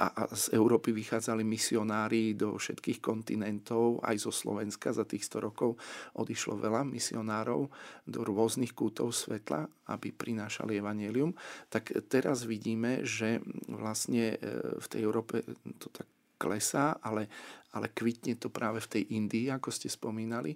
[0.00, 5.76] a, z Európy vychádzali misionári do všetkých kontinentov, aj zo Slovenska za tých 100 rokov
[6.16, 7.68] odišlo veľa misionárov
[8.08, 11.36] do rôznych kútov svetla, aby prinášali evanelium.
[11.68, 14.38] Tak teraz vidíme, že vlastne e,
[14.80, 15.44] v tej Európe
[15.78, 17.30] to tak klesá, ale,
[17.72, 20.52] ale kvitne to práve v tej Indii, ako ste spomínali,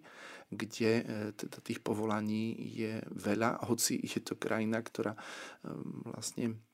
[0.53, 5.21] kde e, teda tých povolaní je veľa, hoci je to krajina, ktorá e,
[6.13, 6.68] vlastne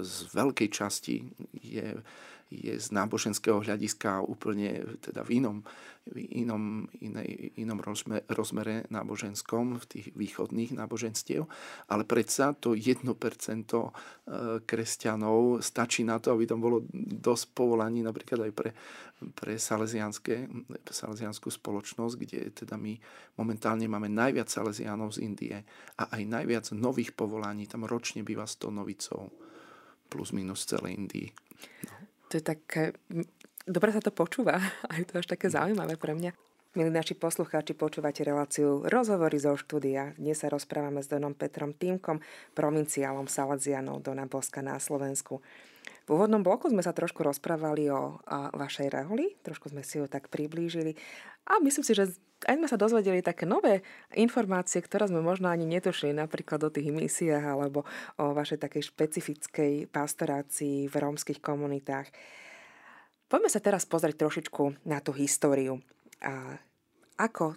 [0.00, 1.24] z veľkej časti
[1.60, 1.98] je,
[2.50, 5.62] je z náboženského hľadiska úplne teda v inom,
[6.10, 11.46] v inom, inej, inom rozmere, rozmere náboženskom, v tých východných náboženstiev,
[11.86, 13.88] ale predsa to 1% e,
[14.66, 18.70] kresťanov stačí na to, aby tam bolo dosť povolaní napríklad aj pre,
[19.30, 22.98] pre salesianskú spoločnosť, kde teda my
[23.38, 25.56] momentálne máme najviac salesianov z Indie
[26.02, 29.30] a aj najviac nových povolaní, tam ročne býva 100 novicov
[30.10, 31.30] plus minus celej Indii.
[31.86, 31.94] No.
[32.28, 32.98] To je také...
[33.70, 36.34] Dobre sa to počúva a je to až také zaujímavé pre mňa.
[36.70, 40.14] Milí naši poslucháči, počúvate reláciu Rozhovory zo štúdia.
[40.14, 42.22] Dnes sa rozprávame s Donom Petrom Týmkom,
[42.54, 45.42] provinciálom Salazianov Dona Boska na Slovensku.
[46.06, 48.18] V úvodnom bloku sme sa trošku rozprávali o,
[48.56, 50.96] vašej reholi, trošku sme si ho tak priblížili
[51.46, 52.10] a myslím si, že
[52.48, 53.84] aj sme sa dozvedeli také nové
[54.16, 57.84] informácie, ktoré sme možno ani netušili, napríklad o tých misiách alebo
[58.16, 62.08] o vašej takej špecifickej pastorácii v rómskych komunitách.
[63.28, 65.84] Poďme sa teraz pozrieť trošičku na tú históriu
[66.24, 66.58] a
[67.20, 67.54] ako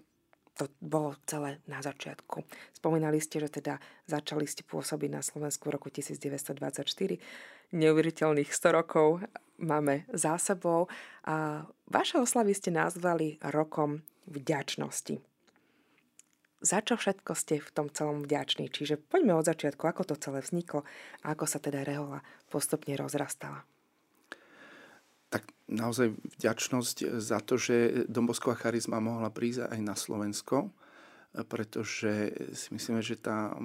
[0.53, 2.45] to bolo celé na začiatku.
[2.77, 7.17] Spomínali ste, že teda začali ste pôsobiť na Slovensku v roku 1924.
[7.73, 9.25] Neuveriteľných 100 rokov
[9.57, 10.85] máme za sebou
[11.25, 15.17] a vaše oslavy ste nazvali rokom vďačnosti.
[16.63, 18.71] Za čo všetko ste v tom celom vďační?
[18.71, 20.87] Čiže poďme od začiatku, ako to celé vzniklo
[21.25, 23.67] a ako sa teda rehola postupne rozrastala
[25.33, 30.69] tak naozaj vďačnosť za to, že Dombosková charizma mohla prísť aj na Slovensko,
[31.49, 33.57] pretože si myslíme, že tá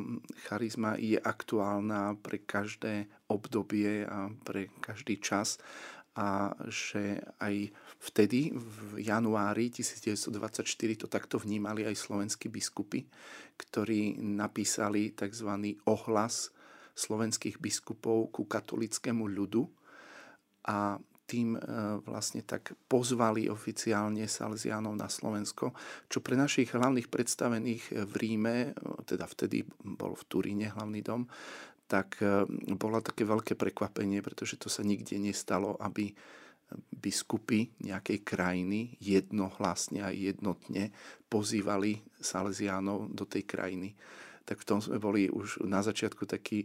[0.48, 5.60] charizma je aktuálna pre každé obdobie a pre každý čas
[6.16, 7.68] a že aj
[8.00, 10.64] vtedy, v januári 1924,
[11.04, 13.04] to takto vnímali aj slovenskí biskupy,
[13.60, 15.76] ktorí napísali tzv.
[15.84, 16.48] ohlas
[16.96, 19.68] slovenských biskupov ku katolickému ľudu
[20.66, 21.60] a tým e,
[22.08, 25.76] vlastne tak pozvali oficiálne Salesianov na Slovensko,
[26.08, 28.70] čo pre našich hlavných predstavených v Ríme, e,
[29.04, 31.28] teda vtedy bol v Turíne hlavný dom,
[31.84, 36.08] tak e, bolo také veľké prekvapenie, pretože to sa nikde nestalo, aby
[36.92, 40.92] biskupy nejakej krajiny jednohlasne a jednotne
[41.28, 43.96] pozývali Salesianov do tej krajiny.
[44.48, 46.64] Tak v tom sme boli už na začiatku takí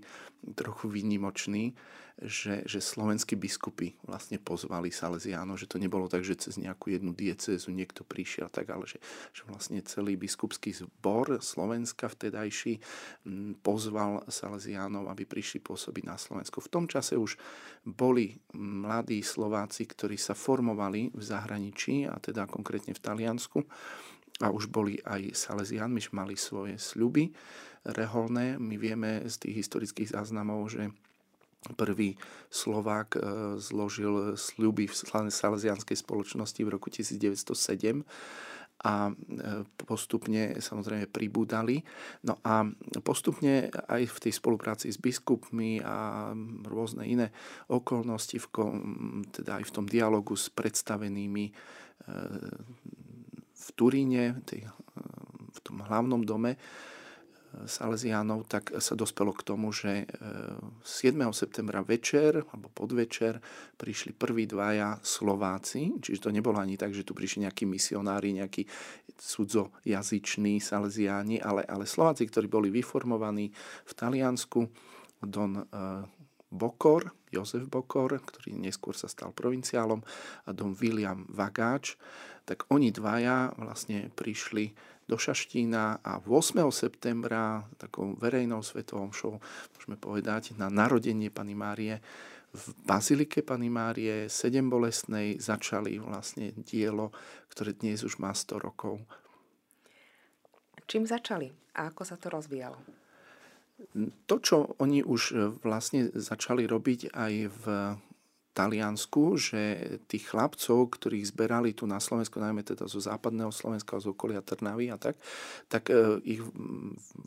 [0.56, 1.76] trochu výnimoční,
[2.22, 7.10] že, že slovenskí biskupy vlastne pozvali Salesiánov, že to nebolo tak, že cez nejakú jednu
[7.10, 9.02] diecézu niekto prišiel, tak, ale že,
[9.34, 12.80] že vlastne celý biskupský zbor Slovenska vtedajší
[13.66, 16.62] pozval Salesiánov, aby prišli pôsobiť na Slovensku.
[16.62, 17.36] V tom čase už
[17.82, 23.66] boli mladí Slováci, ktorí sa formovali v zahraničí, a teda konkrétne v Taliansku,
[24.42, 27.30] a už boli aj Salesiánmi, že mali svoje sľuby
[27.86, 28.58] reholné.
[28.58, 30.90] My vieme z tých historických záznamov, že
[31.78, 32.20] prvý
[32.52, 33.20] Slovák e,
[33.62, 34.96] zložil sľuby v
[35.32, 38.04] Salesianskej spoločnosti v roku 1907
[38.84, 39.14] a e,
[39.80, 41.80] postupne samozrejme pribúdali.
[42.28, 42.68] No a
[43.00, 46.32] postupne aj v tej spolupráci s biskupmi a
[46.68, 47.32] rôzne iné
[47.72, 48.36] okolnosti,
[49.32, 51.54] teda aj v tom dialogu s predstavenými e,
[53.64, 54.44] v Turíne,
[55.54, 56.60] v tom hlavnom dome
[57.54, 60.10] Salesiánov, tak sa dospelo k tomu, že
[60.82, 61.14] 7.
[61.38, 63.38] septembra večer alebo podvečer
[63.78, 68.66] prišli prví dvaja Slováci, čiže to nebolo ani tak, že tu prišli nejakí misionári, nejakí
[69.22, 73.54] cudzojazyční Salesiáni, ale, ale Slováci, ktorí boli vyformovaní
[73.86, 74.66] v Taliansku,
[75.22, 75.62] Don
[76.50, 80.02] Bokor, Jozef Bokor, ktorý neskôr sa stal provinciálom,
[80.46, 82.02] a Don William Vagáč,
[82.44, 84.76] tak oni dvaja vlastne prišli
[85.08, 86.64] do Šaštína a 8.
[86.72, 89.40] septembra takou verejnou svetovom show,
[89.76, 92.00] môžeme povedať, na narodenie Pany Márie
[92.54, 97.10] v Bazilike Pany Márie, sedem bolestnej, začali vlastne dielo,
[97.50, 99.02] ktoré dnes už má 100 rokov.
[100.86, 102.78] Čím začali a ako sa to rozvíjalo?
[104.30, 107.66] To, čo oni už vlastne začali robiť aj v
[108.54, 109.62] Taliansku, že
[110.06, 114.94] tých chlapcov, ktorých zberali tu na Slovensku, najmä teda zo západného Slovenska, z okolia Trnavy
[114.94, 115.18] a tak,
[115.66, 116.42] tak e, ich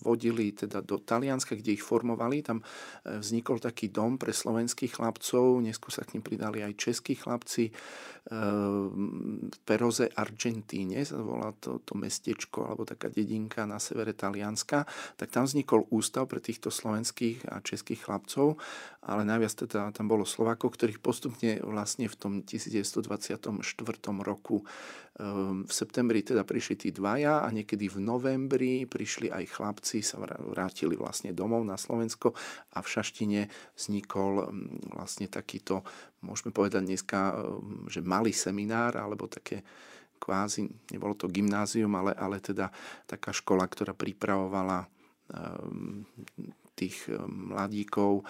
[0.06, 2.46] vodili teda do Talianska, kde ich formovali.
[2.46, 7.18] Tam e, vznikol taký dom pre slovenských chlapcov, neskôr sa k ním pridali aj českí
[7.18, 7.74] chlapci.
[8.26, 14.82] Ehm, Peroze Argentíne, sa volá to, to mestečko alebo taká dedinka na severe Talianska,
[15.14, 18.58] tak tam vznikol ústav pre týchto slovenských a českých chlapcov,
[19.06, 23.48] ale najviac teda tam bolo Slovákov, ktorých postupne vlastne v tom 1924
[24.20, 24.60] roku
[25.16, 30.20] ehm, v septembri teda prišli tí dvaja a niekedy v novembri prišli aj chlapci, sa
[30.20, 32.36] vrátili vlastne domov na Slovensko
[32.76, 35.80] a v Šaštine vznikol mm, vlastne takýto
[36.20, 39.64] môžeme povedať dneska, um, že malý seminár alebo také
[40.20, 42.68] kvázi, nebolo to gymnázium, ale, ale teda
[43.08, 44.84] taká škola, ktorá pripravovala
[46.76, 48.20] tých um, mladíkov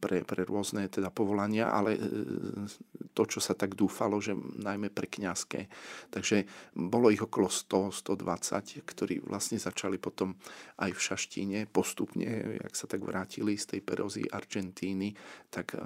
[0.00, 2.00] pre, pre rôzne teda povolania, ale e,
[3.12, 5.68] to, čo sa tak dúfalo, že najmä pre kňazské.
[6.08, 10.32] Takže bolo ich okolo 100, 120, ktorí vlastne začali potom
[10.80, 15.12] aj v Šaštíne postupne, jak sa tak vrátili z tej perozy Argentíny,
[15.52, 15.76] tak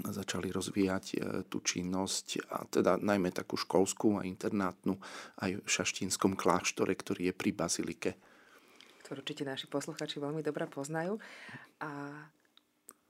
[0.00, 1.04] začali rozvíjať
[1.52, 4.96] tú činnosť, a teda najmä takú školskú a internátnu
[5.44, 8.10] aj v šaštínskom kláštore, ktorý je pri Bazilike.
[9.12, 11.20] Určite naši posluchači veľmi dobre poznajú.
[11.84, 11.90] A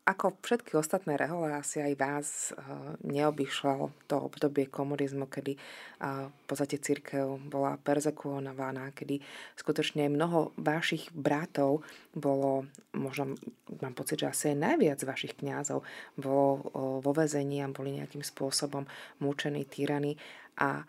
[0.03, 6.45] ako všetky ostatné rehole, asi aj vás uh, neobyšlo to obdobie komunizmu, kedy uh, v
[6.51, 9.23] podstate církev bola perzekuovaná, kedy
[9.55, 11.87] skutočne mnoho vašich bratov
[12.19, 13.39] bolo, možno
[13.79, 15.87] mám pocit, že asi aj najviac vašich kňazov
[16.19, 16.61] bolo uh,
[16.99, 18.83] vo vezení a boli nejakým spôsobom
[19.23, 20.19] mučení, týraní
[20.59, 20.83] a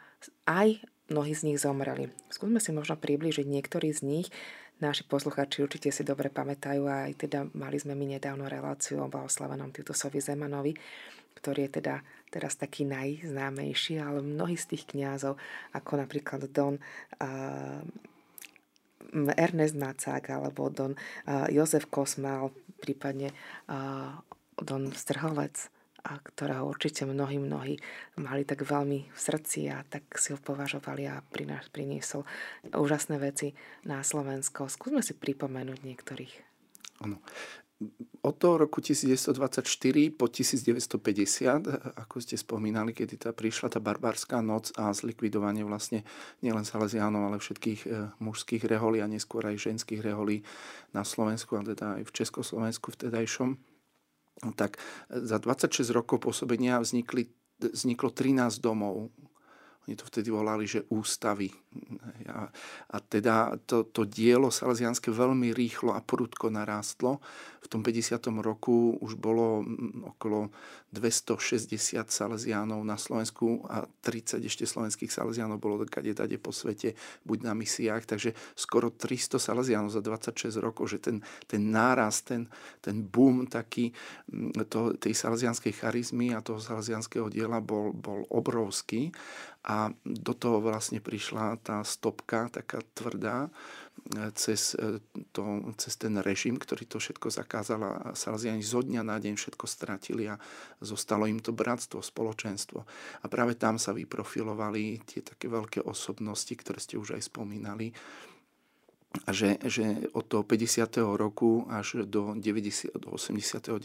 [0.49, 2.11] aj mnohí z nich zomreli.
[2.31, 4.27] Skúsme si možno priblížiť niektorí z nich,
[4.81, 9.07] Naši posluchači určite si dobre pamätajú a aj teda mali sme my nedávno reláciu o
[9.07, 10.75] blahoslavenom Titusovi Zemanovi,
[11.39, 15.39] ktorý je teda teraz taký najznámejší, ale mnohí z tých kňazov,
[15.77, 16.81] ako napríklad Don
[17.23, 17.79] uh,
[19.37, 23.31] Ernest Macák alebo Don uh, Jozef Kosmal, prípadne
[23.71, 24.19] uh,
[24.59, 25.69] Don Strhovec,
[26.03, 27.79] a ktorého určite mnohí, mnohí
[28.19, 31.23] mali tak veľmi v srdci a tak si ho považovali a
[31.71, 32.27] priniesol
[32.75, 33.55] úžasné veci
[33.87, 34.67] na Slovensko.
[34.67, 36.33] Skúsme si pripomenúť niektorých.
[37.07, 37.23] Ano.
[38.23, 39.35] Od toho roku 1924
[40.15, 46.07] po 1950, ako ste spomínali, kedy tá prišla tá barbárska noc a zlikvidovanie vlastne
[46.39, 47.89] nielen Salesiánov, ale všetkých e,
[48.23, 50.47] mužských reholí a neskôr aj ženských reholí
[50.95, 53.72] na Slovensku a teda aj v Československu vtedajšom
[54.55, 59.13] tak za 26 rokov pôsobenia vznikli, vzniklo 13 domov
[59.83, 61.51] oni to vtedy volali, že ústavy.
[62.31, 62.47] A,
[62.87, 67.19] a teda to, to dielo salesianské veľmi rýchlo a prudko narástlo.
[67.63, 68.19] V tom 50.
[68.39, 69.63] roku už bolo
[70.07, 70.51] okolo
[70.93, 71.73] 260
[72.07, 76.93] salesiánov na Slovensku a 30 ešte slovenských salesiánov bolo kade tade po svete,
[77.25, 81.17] buď na misiách, takže skoro 300 salesiánov za 26 rokov, že ten,
[81.49, 82.45] ten náraz, ten,
[82.79, 83.89] ten boom taký
[84.69, 89.09] to, tej salesianskej charizmy a toho salesianského diela bol, bol obrovský
[89.63, 94.99] a do toho vlastne prišla tá stopka, taká tvrdá, e, cez, e,
[95.31, 99.63] to, cez ten režim, ktorý to všetko zakázal a Salesiani zo dňa na deň všetko
[99.63, 100.35] stratili a
[100.83, 102.83] zostalo im to bratstvo, spoločenstvo.
[103.23, 107.95] A práve tam sa vyprofilovali tie také veľké osobnosti, ktoré ste už aj spomínali.
[109.23, 110.89] A že, že od toho 50.
[111.15, 113.77] roku až do, 90, do 89.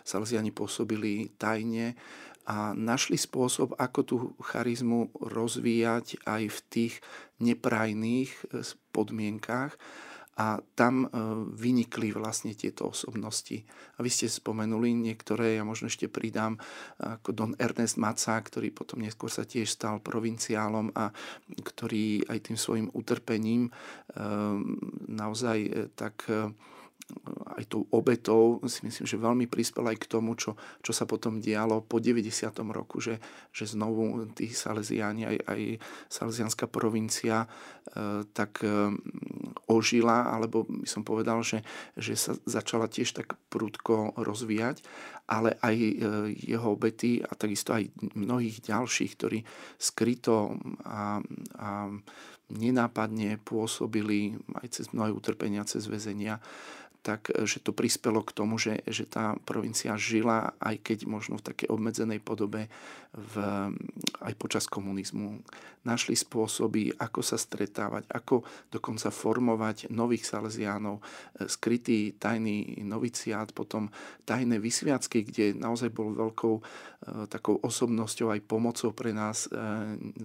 [0.00, 1.92] Salesiani pôsobili tajne
[2.48, 6.94] a našli spôsob, ako tú charizmu rozvíjať aj v tých
[7.40, 9.72] neprajných e, podmienkách
[10.40, 11.08] a tam e,
[11.52, 13.60] vynikli vlastne tieto osobnosti.
[13.96, 16.56] A vy ste spomenuli niektoré, ja možno ešte pridám,
[16.96, 21.12] ako Don Ernest Maca, ktorý potom neskôr sa tiež stal provinciálom a
[21.60, 23.70] ktorý aj tým svojim utrpením e,
[25.12, 26.24] naozaj tak
[27.58, 31.42] aj tou obetou si myslím, že veľmi prispel aj k tomu, čo, čo sa potom
[31.42, 32.30] dialo po 90.
[32.70, 33.18] roku, že,
[33.50, 35.60] že znovu tí Salesiáni, aj, aj
[36.08, 37.48] Salesianská provincia e,
[38.30, 38.94] tak e,
[39.66, 41.66] ožila, alebo by som povedal, že,
[41.98, 44.80] že sa začala tiež tak prudko rozvíjať,
[45.26, 45.92] ale aj e,
[46.34, 49.38] jeho obety a takisto aj mnohých ďalších, ktorí
[49.76, 51.20] skryto a,
[51.58, 51.70] a
[52.50, 56.42] nenápadne pôsobili aj cez mnohé utrpenia, cez väzenia,
[57.00, 61.40] tak e, že to prispelo k tomu, že, že tá provincia žila, aj keď možno
[61.40, 62.68] v takej obmedzenej podobe
[63.10, 63.34] v,
[64.22, 65.42] aj počas komunizmu.
[65.82, 73.88] Našli spôsoby, ako sa stretávať, ako dokonca formovať nových salesiánov, e, skrytý tajný noviciát, potom
[74.28, 76.62] tajné vysviacky, kde naozaj bol veľkou e,
[77.32, 79.48] takou osobnosťou aj pomocou pre nás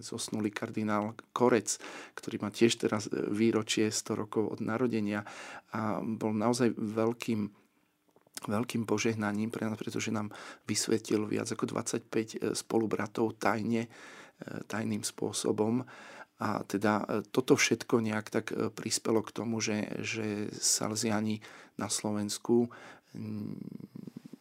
[0.04, 1.80] zosnulý kardinál Korec,
[2.14, 5.24] ktorý má tiež teraz výročie 100 rokov od narodenia
[5.76, 7.42] a bol naozaj naozaj veľkým
[8.46, 10.30] veľkým požehnaním pre nás, pretože nám
[10.70, 13.92] vysvetil viac ako 25 e, spolubratov tajne, e,
[14.70, 15.82] tajným spôsobom.
[16.38, 21.42] A teda e, toto všetko nejak tak prispelo k tomu, že, že Salziani
[21.82, 22.70] na Slovensku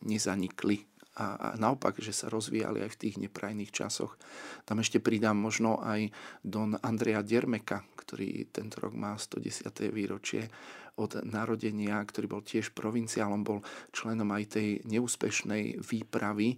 [0.05, 0.85] nezanikli
[1.15, 4.19] a, a naopak, že sa rozvíjali aj v tých neprajných časoch.
[4.67, 6.11] Tam ešte pridám možno aj
[6.43, 9.71] Don Andrea Dermeka, ktorý tento rok má 110.
[9.95, 10.51] výročie
[10.95, 16.57] od narodenia, ktorý bol tiež provinciálom, bol členom aj tej neúspešnej výpravy, e,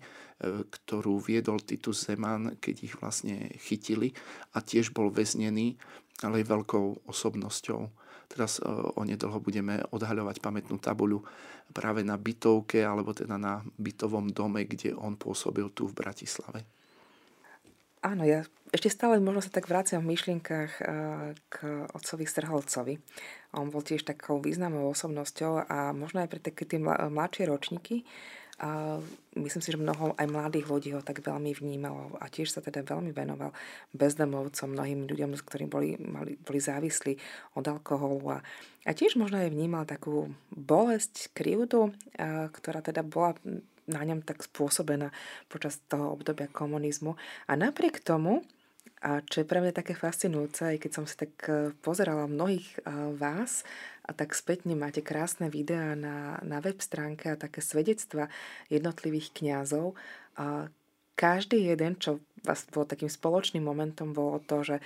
[0.69, 4.13] ktorú viedol Titus Zeman, keď ich vlastne chytili
[4.53, 5.81] a tiež bol väznený,
[6.21, 8.06] ale aj veľkou osobnosťou.
[8.27, 8.67] Teraz e,
[8.99, 11.23] onedlho budeme odhaľovať pamätnú tabuľu
[11.71, 16.67] práve na bytovke alebo teda na bytovom dome, kde on pôsobil tu v Bratislave.
[18.07, 20.87] Áno, ja ešte stále možno sa tak vraciam v myšlienkach eh,
[21.51, 21.55] k
[21.91, 22.95] otcovi Strholcovi.
[23.55, 28.07] On bol tiež takou významnou osobnosťou a možno aj pre také tie mladšie ročníky
[28.57, 28.97] a
[29.37, 32.81] myslím si, že mnoho aj mladých ľudí ho tak veľmi vnímalo a tiež sa teda
[32.89, 33.53] veľmi venoval
[33.93, 37.21] bezdomovcom, mnohým ľuďom, ktorí boli, mali, boli závislí
[37.61, 38.39] od alkoholu a,
[38.89, 43.37] a tiež možno aj vnímal takú bolesť, krivdu, a, ktorá teda bola
[43.87, 45.15] na ňom tak spôsobená
[45.47, 47.15] počas toho obdobia komunizmu.
[47.47, 48.43] A napriek tomu,
[49.05, 52.67] a čo je pre mňa také fascinujúce, aj keď som si tak e, pozerala mnohých
[52.75, 52.79] e,
[53.15, 53.63] vás,
[54.07, 58.31] a tak spätne máte krásne videá na, na web stránke a také svedectva
[58.71, 59.99] jednotlivých kňazov.
[61.19, 64.77] Každý jeden, čo vás bolo takým spoločným momentom, bolo to, že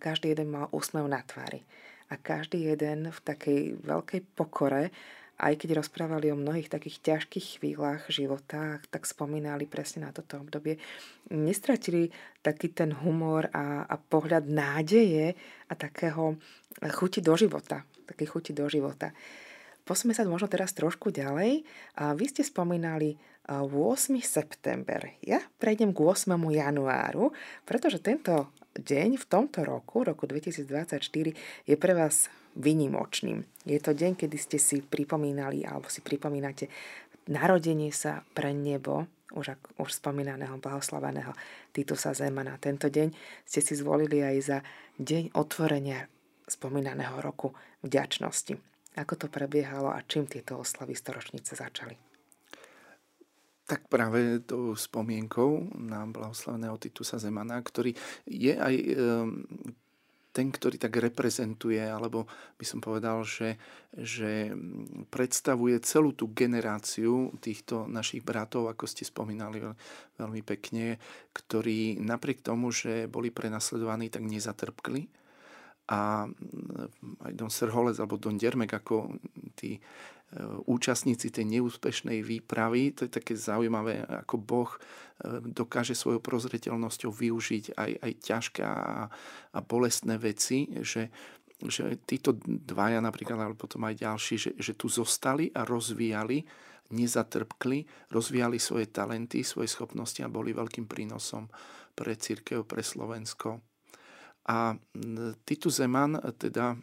[0.00, 1.60] každý jeden mal úsmev na tvári.
[2.08, 4.88] A každý jeden v takej veľkej pokore
[5.38, 10.82] aj keď rozprávali o mnohých takých ťažkých chvíľach života, tak spomínali presne na toto obdobie,
[11.30, 12.10] nestratili
[12.42, 15.38] taký ten humor a, a pohľad nádeje
[15.70, 16.34] a takého
[16.90, 17.86] chuti do života.
[18.06, 19.14] Také chuti do života.
[19.86, 21.64] Posme sa možno teraz trošku ďalej.
[21.96, 23.16] A vy ste spomínali
[23.48, 23.72] 8.
[24.20, 25.16] september.
[25.24, 26.36] Ja prejdem k 8.
[26.36, 27.32] januáru,
[27.64, 31.34] pretože tento deň v tomto roku, roku 2024,
[31.66, 33.42] je pre vás vynimočným.
[33.66, 36.70] Je to deň, kedy ste si pripomínali alebo si pripomínate
[37.28, 39.06] narodenie sa pre nebo,
[39.36, 41.36] už, už spomínaného blahoslaveného
[41.76, 42.56] Titusa Zemana.
[42.56, 43.12] Tento deň
[43.44, 44.58] ste si zvolili aj za
[44.96, 46.08] deň otvorenia
[46.48, 47.52] spomínaného roku
[47.84, 48.56] vďačnosti.
[48.96, 52.07] Ako to prebiehalo a čím tieto oslavy storočnice začali?
[53.68, 57.92] Tak práve tou spomienkou na blahoslaveného Titusa Zemana, ktorý
[58.24, 58.74] je aj
[60.38, 62.30] ten, ktorý tak reprezentuje, alebo
[62.62, 63.58] by som povedal, že,
[63.90, 64.54] že
[65.10, 69.58] predstavuje celú tú generáciu týchto našich bratov, ako ste spomínali
[70.14, 71.02] veľmi pekne,
[71.34, 75.10] ktorí napriek tomu, že boli prenasledovaní, tak nezatrpkli.
[75.90, 76.30] A
[77.26, 79.18] aj Don Srholec alebo Don Dermek, ako
[79.58, 79.82] tí
[80.68, 82.92] účastníci tej neúspešnej výpravy.
[83.00, 84.78] To je také zaujímavé, ako Boh e,
[85.40, 89.08] dokáže svojou prozreteľnosťou využiť aj, aj ťažké a,
[89.56, 91.08] a bolestné veci, že,
[91.64, 96.44] že títo dvaja napríklad, ale potom aj ďalší, že, že tu zostali a rozvíjali,
[96.92, 101.48] nezatrpkli, rozvíjali svoje talenty, svoje schopnosti a boli veľkým prínosom
[101.96, 103.64] pre církev, pre Slovensko.
[104.48, 104.76] A
[105.44, 106.76] Titu Zeman teda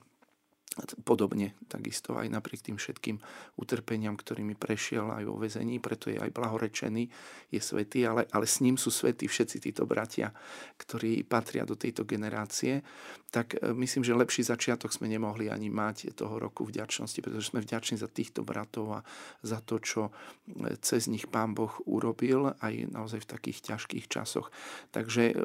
[1.07, 3.23] podobne, takisto aj napriek tým všetkým
[3.55, 7.03] utrpeniam, ktorými prešiel aj vo vezení, preto je aj blahorečený,
[7.47, 10.36] je svetý, ale, ale s ním sú svetí všetci títo bratia,
[10.76, 12.84] ktorí patria do tejto generácie,
[13.32, 17.63] tak e, myslím, že lepší začiatok sme nemohli ani mať toho roku vďačnosti, pretože sme
[17.63, 19.05] vďační za týchto bratov a
[19.47, 24.51] za to, čo e, cez nich Pán Boh urobil aj naozaj v takých ťažkých časoch.
[24.91, 25.39] Takže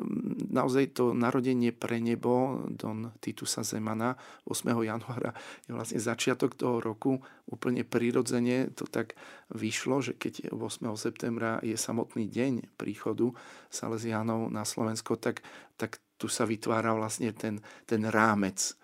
[0.50, 4.18] naozaj to narodenie pre nebo Don Titusa Zemana
[4.50, 4.74] 8.
[4.82, 5.36] januára januára
[5.68, 7.20] je vlastne začiatok toho roku.
[7.52, 9.14] Úplne prirodzene to tak
[9.52, 10.88] vyšlo, že keď 8.
[10.96, 13.30] septembra je samotný deň príchodu
[13.68, 15.44] Salesianov na Slovensko, tak,
[15.76, 18.74] tak tu sa vytvára vlastne ten, ten rámec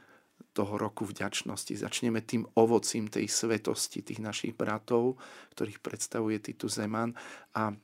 [0.52, 1.76] toho roku vďačnosti.
[1.84, 5.20] Začneme tým ovocím tej svetosti tých našich bratov,
[5.52, 7.12] ktorých predstavuje Titus Zeman
[7.52, 7.76] a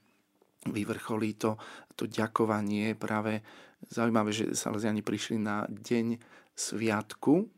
[0.62, 1.60] vyvrcholí to,
[1.98, 3.44] to ďakovanie práve
[3.92, 6.16] zaujímavé, že Salesiani prišli na deň
[6.54, 7.50] sviatku,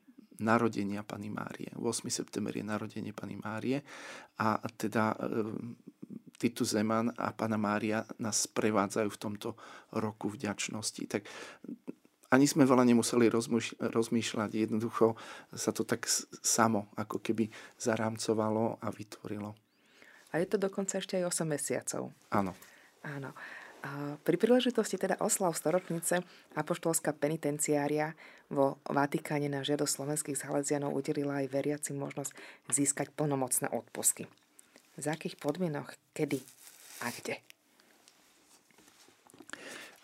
[0.42, 1.70] narodenia Pany Márie.
[1.76, 2.10] 8.
[2.10, 3.82] september je narodenie Pany Márie
[4.38, 5.16] a teda e,
[6.38, 9.48] Titus Zeman a Pana Mária nás prevádzajú v tomto
[9.94, 11.02] roku vďačnosti.
[11.06, 11.22] Tak
[12.34, 13.30] ani sme veľa nemuseli
[13.78, 15.14] rozmýšľať, jednoducho
[15.54, 16.10] sa to tak
[16.42, 17.46] samo ako keby
[17.78, 19.54] zarámcovalo a vytvorilo.
[20.34, 22.10] A je to dokonca ešte aj 8 mesiacov.
[22.34, 22.58] Áno.
[23.06, 23.30] Áno.
[24.24, 26.24] Pri príležitosti teda oslav storočnice
[26.56, 28.16] Apoštolská penitenciária
[28.48, 32.32] vo Vatikáne na žiadosť slovenských zalezianov udelila aj veriacim možnosť
[32.72, 34.24] získať plnomocné odpusky.
[34.96, 36.40] Z akých podmienok, kedy
[37.04, 37.44] a kde?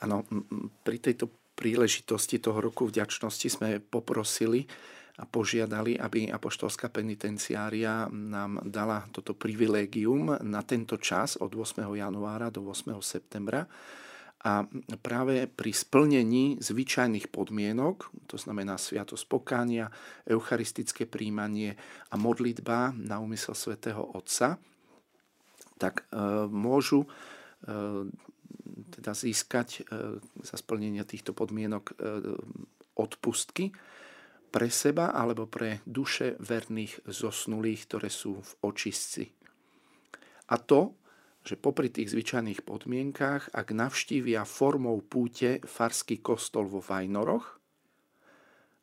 [0.04, 0.28] Áno,
[0.84, 4.64] pri tejto príležitosti toho roku vďačnosti sme poprosili
[5.20, 11.84] a požiadali, aby apoštolská penitenciária nám dala toto privilégium na tento čas od 8.
[11.84, 12.96] januára do 8.
[13.04, 13.68] septembra.
[14.40, 14.64] A
[15.04, 19.92] práve pri splnení zvyčajných podmienok, to znamená sviatosť pokánia,
[20.24, 21.76] eucharistické príjmanie
[22.08, 24.56] a modlitba na úmysel svätého Otca,
[25.76, 26.16] tak e,
[26.48, 27.08] môžu e,
[28.88, 29.80] teda získať e,
[30.40, 31.92] za splnenie týchto podmienok
[32.96, 33.72] odpustky
[34.50, 39.24] pre seba alebo pre duše verných zosnulých, ktoré sú v očistci.
[40.50, 40.98] A to,
[41.40, 47.62] že popri tých zvyčajných podmienkách, ak navštívia formou púte farský kostol vo Vajnoroch,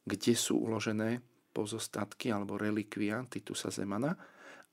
[0.07, 1.21] kde sú uložené
[1.51, 4.15] pozostatky alebo relikvia Titusa Zemana,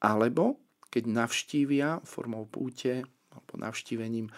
[0.01, 3.03] alebo keď navštívia formou púte
[3.35, 4.31] alebo navštívením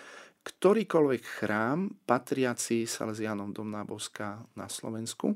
[0.47, 5.35] ktorýkoľvek chrám patriaci Salesianom Domná Boska na Slovensku,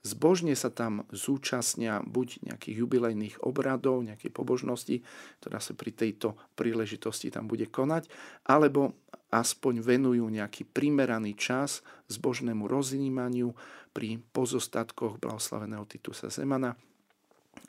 [0.00, 5.04] Zbožne sa tam zúčastnia buď nejakých jubilejných obradov, nejakej pobožnosti,
[5.44, 8.08] ktorá sa pri tejto príležitosti tam bude konať,
[8.48, 8.96] alebo
[9.28, 13.52] aspoň venujú nejaký primeraný čas zbožnému roznímaniu
[13.92, 16.72] pri pozostatkoch blahoslaveného Titusa Zemana,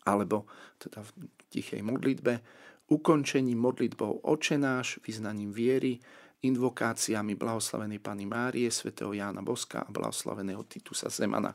[0.08, 0.48] alebo
[0.80, 2.40] teda v tichej modlitbe,
[2.88, 6.00] ukončením modlitbou očenáš, vyznaním viery,
[6.42, 11.54] invokáciami blahoslavenej Pany Márie, svätého Jána Boska a blahoslaveného Titusa Zemana.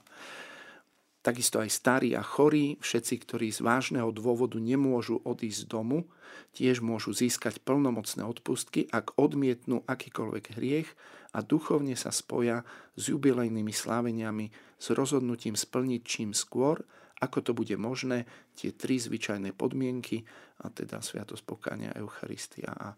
[1.26, 6.06] Takisto aj starí a chorí, všetci, ktorí z vážneho dôvodu nemôžu odísť z domu,
[6.54, 10.86] tiež môžu získať plnomocné odpustky, ak odmietnú akýkoľvek hriech
[11.34, 12.62] a duchovne sa spoja
[12.94, 16.86] s jubilejnými sláveniami s rozhodnutím splniť čím skôr,
[17.18, 20.22] ako to bude možné, tie tri zvyčajné podmienky,
[20.62, 22.94] a teda sviatosť pokáňa, Eucharistia a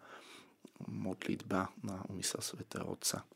[0.87, 3.27] modlitba na úmysel svätého Otca.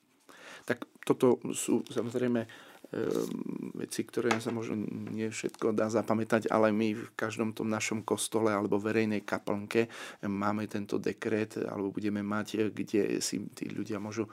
[0.63, 2.47] Tak toto sú samozrejme
[2.93, 4.77] Ehm, veci, ktoré sa možno
[5.17, 9.89] nie všetko dá zapamätať, ale my v každom tom našom kostole alebo verejnej kaplnke
[10.29, 14.29] máme tento dekret, alebo budeme mať, eh, kde si tí ľudia môžu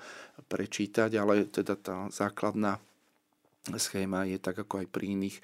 [0.52, 2.84] prečítať, ale teda tá základná
[3.80, 5.38] schéma je tak ako aj pri iných,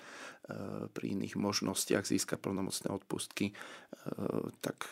[0.52, 4.92] eh, pri iných možnostiach získať plnomocné odpustky, eh, tak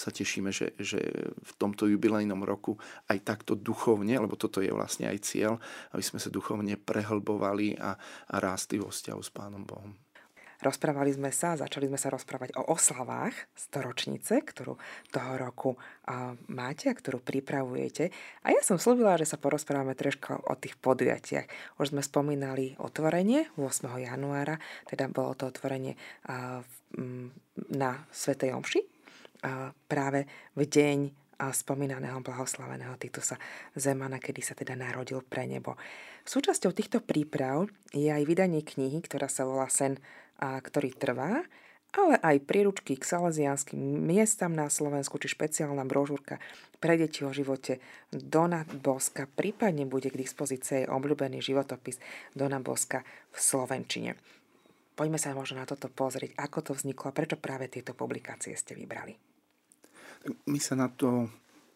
[0.00, 0.96] sa tešíme, že, že
[1.36, 2.80] v tomto jubilejnom roku
[3.12, 5.60] aj takto duchovne, lebo toto je vlastne aj cieľ,
[5.92, 8.00] aby sme sa duchovne prehlbovali a,
[8.32, 9.92] a rástli vo vzťahu s Pánom Bohom.
[10.60, 14.76] Rozprávali sme sa, začali sme sa rozprávať o oslavách storočnice, ktorú
[15.08, 15.80] toho roku
[16.52, 18.12] máte a ktorú pripravujete.
[18.44, 21.80] A ja som slúbila, že sa porozprávame trošku o tých podujatiach.
[21.80, 23.88] Už sme spomínali otvorenie 8.
[24.04, 25.96] januára, teda bolo to otvorenie
[27.72, 28.99] na Svetej Omši,
[29.88, 30.98] práve v deň
[31.40, 33.40] spomínaného blahoslaveného Titusa
[33.72, 35.80] Zemana, kedy sa teda narodil pre nebo.
[36.28, 37.64] Súčasťou týchto príprav
[37.96, 39.96] je aj vydanie knihy, ktorá sa volá Sen
[40.40, 41.44] ktorý trvá,
[41.90, 46.38] ale aj príručky k salesianským miestam na Slovensku, či špeciálna brožúrka
[46.78, 52.00] pre deti o živote Dona Boska, prípadne bude k dispozícii obľúbený životopis
[52.32, 54.16] Dona Boska v Slovenčine.
[54.96, 58.78] Poďme sa možno na toto pozrieť, ako to vzniklo a prečo práve tieto publikácie ste
[58.78, 59.29] vybrali.
[60.44, 61.28] My sa na to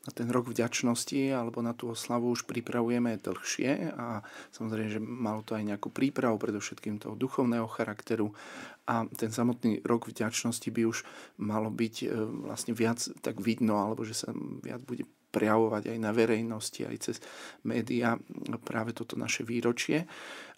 [0.05, 4.21] na ten rok vďačnosti alebo na tú oslavu už pripravujeme dlhšie a
[4.53, 8.37] samozrejme, že malo to aj nejakú prípravu, predovšetkým toho duchovného charakteru
[8.85, 11.09] a ten samotný rok vďačnosti by už
[11.41, 12.07] malo byť e,
[12.45, 14.29] vlastne viac tak vidno, alebo že sa
[14.61, 17.17] viac bude prejavovať aj na verejnosti, aj cez
[17.65, 18.21] médiá
[18.63, 20.05] práve toto naše výročie.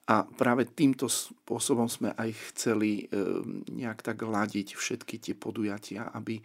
[0.07, 3.26] A práve týmto spôsobom sme aj chceli e,
[3.74, 6.39] nejak tak ladiť všetky tie podujatia, aby,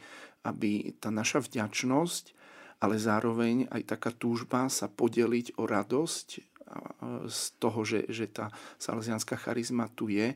[0.45, 2.41] aby tá naša vďačnosť
[2.81, 6.27] ale zároveň aj taká túžba sa podeliť o radosť
[7.29, 8.49] z toho, že, že tá
[8.81, 10.33] salesianská charizma tu je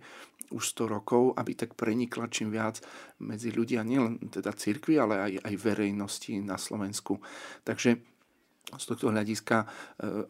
[0.54, 2.78] už 100 rokov, aby tak prenikla čím viac
[3.18, 7.18] medzi ľudia, nielen teda cirkvi, ale aj, aj verejnosti na Slovensku.
[7.66, 7.98] Takže
[8.74, 9.68] z tohto hľadiska, e,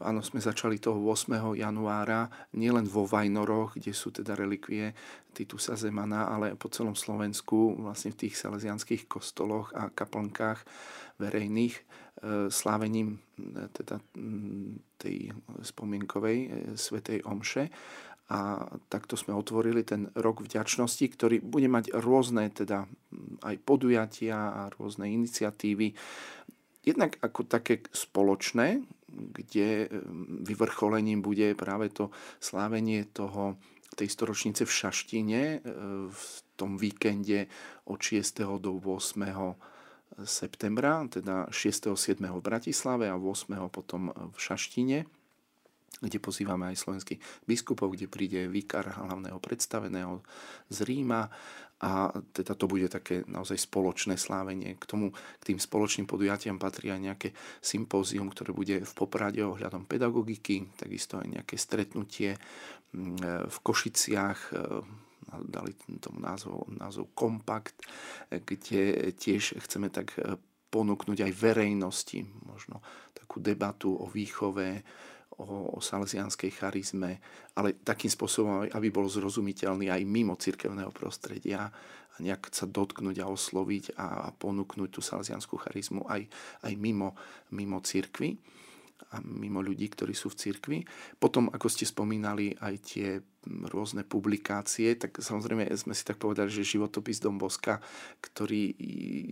[0.04, 1.56] áno, sme začali toho 8.
[1.56, 2.28] januára,
[2.60, 4.92] nielen vo Vajnoroch, kde sú teda relikvie
[5.32, 10.68] Titusa Zemana, ale po celom Slovensku, vlastne v tých salesianských kostoloch a kaplnkách
[11.20, 11.84] verejných, e,
[12.52, 14.04] slávením e, teda
[15.00, 15.32] tej
[15.64, 17.72] spomienkovej svetej omše
[18.26, 18.58] a
[18.90, 22.90] takto sme otvorili ten rok vďačnosti, ktorý bude mať rôzne teda
[23.46, 25.94] aj podujatia a rôzne iniciatívy
[26.86, 29.90] jednak ako také spoločné, kde
[30.46, 33.58] vyvrcholením bude práve to slávenie toho,
[33.96, 35.60] tej storočnice v Šaštine e,
[36.12, 36.26] v
[36.60, 37.48] tom víkende
[37.88, 38.60] od 6.
[38.60, 39.24] do 8.
[40.28, 41.96] septembra, teda 6.
[41.96, 42.20] 7.
[42.20, 43.56] v Bratislave a 8.
[43.72, 45.08] potom v Šaštine
[45.96, 50.20] kde pozývame aj slovenských biskupov, kde príde vikár hlavného predstaveného
[50.68, 51.32] z Ríma
[51.84, 54.80] a teda to bude také naozaj spoločné slávenie.
[54.80, 59.84] K tomu, k tým spoločným podujatiam patrí aj nejaké sympózium, ktoré bude v Poprade ohľadom
[59.84, 62.39] pedagogiky, takisto aj nejaké stretnutie
[62.95, 64.59] mm, v Košiciach, e,
[65.51, 67.84] dali tomu názov, názov Kompakt,
[68.32, 70.39] kde tiež chceme tak e,
[70.71, 72.80] ponúknuť aj verejnosti možno
[73.11, 74.84] takú debatu o výchove,
[75.38, 77.20] o, o salesianskej charizme,
[77.56, 81.68] ale takým spôsobom, aby bol zrozumiteľný aj mimo cirkevného prostredia
[82.16, 86.28] a nejak sa dotknúť a osloviť a, a ponúknuť tú salesianskú charizmu aj,
[86.64, 87.16] aj mimo,
[87.52, 88.40] mimo cirkvy
[89.12, 90.80] a mimo ľudí, ktorí sú v cirkvi.
[91.20, 93.08] Potom, ako ste spomínali, aj tie
[93.70, 97.80] rôzne publikácie, tak samozrejme sme si tak povedali, že životopis Domboska,
[98.22, 98.74] ktorý,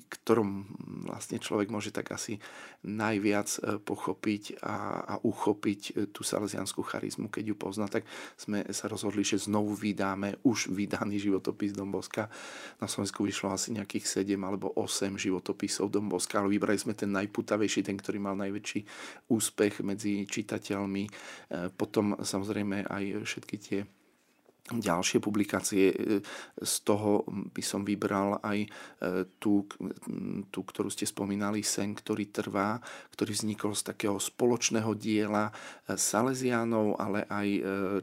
[0.09, 0.65] ktorom
[1.09, 2.37] vlastne človek môže tak asi
[2.85, 8.05] najviac e, pochopiť a, a uchopiť e, tú salesianskú charizmu, keď ju pozná, tak
[8.37, 12.29] sme sa rozhodli, že znovu vydáme už vydaný životopis Domboska.
[12.77, 17.87] Na Slovensku vyšlo asi nejakých 7 alebo 8 životopisov Domboska, ale vybrali sme ten najputavejší,
[17.87, 18.79] ten, ktorý mal najväčší
[19.31, 21.03] úspech medzi čitateľmi.
[21.07, 21.11] E,
[21.73, 23.81] potom samozrejme aj všetky tie
[24.71, 25.91] ďalšie publikácie.
[25.91, 25.95] E,
[26.63, 28.67] z toho by som vybral aj e,
[29.35, 29.67] tú,
[30.47, 32.79] tú, ktorú ste spomínali, Sen, ktorý trvá,
[33.11, 37.47] ktorý vznikol z takého spoločného diela e, Salesiánov, ale aj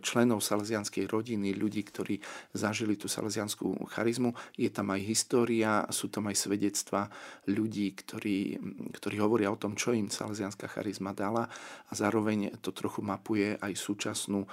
[0.04, 2.20] členov salesianskej rodiny, ľudí, ktorí
[2.52, 4.36] zažili tú salesianskú charizmu.
[4.56, 7.08] Je tam aj história, sú tam aj svedectva
[7.48, 8.60] ľudí, ktorí,
[8.96, 11.48] ktorí hovoria o tom, čo im salesianská charizma dala
[11.88, 14.44] a zároveň to trochu mapuje aj súčasnú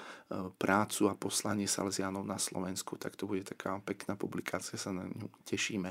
[0.60, 5.10] prácu a poslanie salesianskej Salesianov na Slovensku, tak to bude taká pekná publikácia, sa na
[5.10, 5.89] ňu tešíme.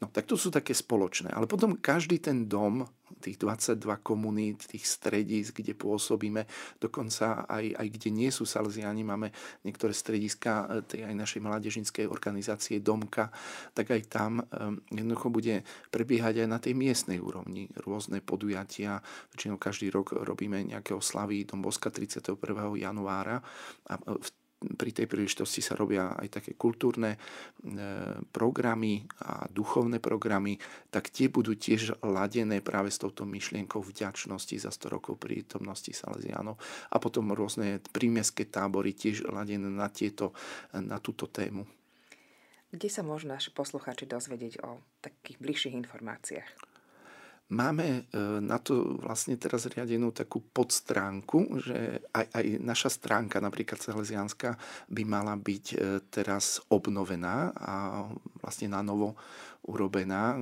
[0.00, 1.28] No tak to sú také spoločné.
[1.28, 2.88] Ale potom každý ten dom,
[3.20, 6.48] tých 22 komunít, tých stredísk, kde pôsobíme,
[6.80, 9.28] dokonca aj, aj kde nie sú Salesiani, máme
[9.68, 13.28] niektoré strediska e, tej aj našej mládežnickej organizácie Domka,
[13.76, 14.44] tak aj tam e,
[14.96, 15.60] jednoducho bude
[15.92, 19.04] prebiehať aj na tej miestnej úrovni rôzne podujatia.
[19.36, 22.40] Väčšinou každý rok robíme nejaké oslavy Domboska 31.
[22.80, 23.44] januára
[23.92, 24.28] a v
[24.78, 27.18] pri tej príležitosti sa robia aj také kultúrne
[28.30, 30.56] programy a duchovné programy,
[30.88, 36.58] tak tie budú tiež ladené práve s touto myšlienkou vďačnosti za 100 rokov prítomnosti Salesianov
[36.90, 40.32] a potom rôzne prímeské tábory tiež ladené na, tieto,
[40.72, 41.66] na túto tému.
[42.72, 46.71] Kde sa môžu naši poslucháči dozvedieť o takých bližších informáciách?
[47.52, 53.76] Máme e, na to vlastne teraz riadenú takú podstránku, že aj, aj naša stránka, napríklad
[53.76, 54.56] Salesianská,
[54.88, 55.76] by mala byť e,
[56.08, 58.08] teraz obnovená a
[58.40, 59.20] vlastne na novo
[59.68, 60.40] urobená.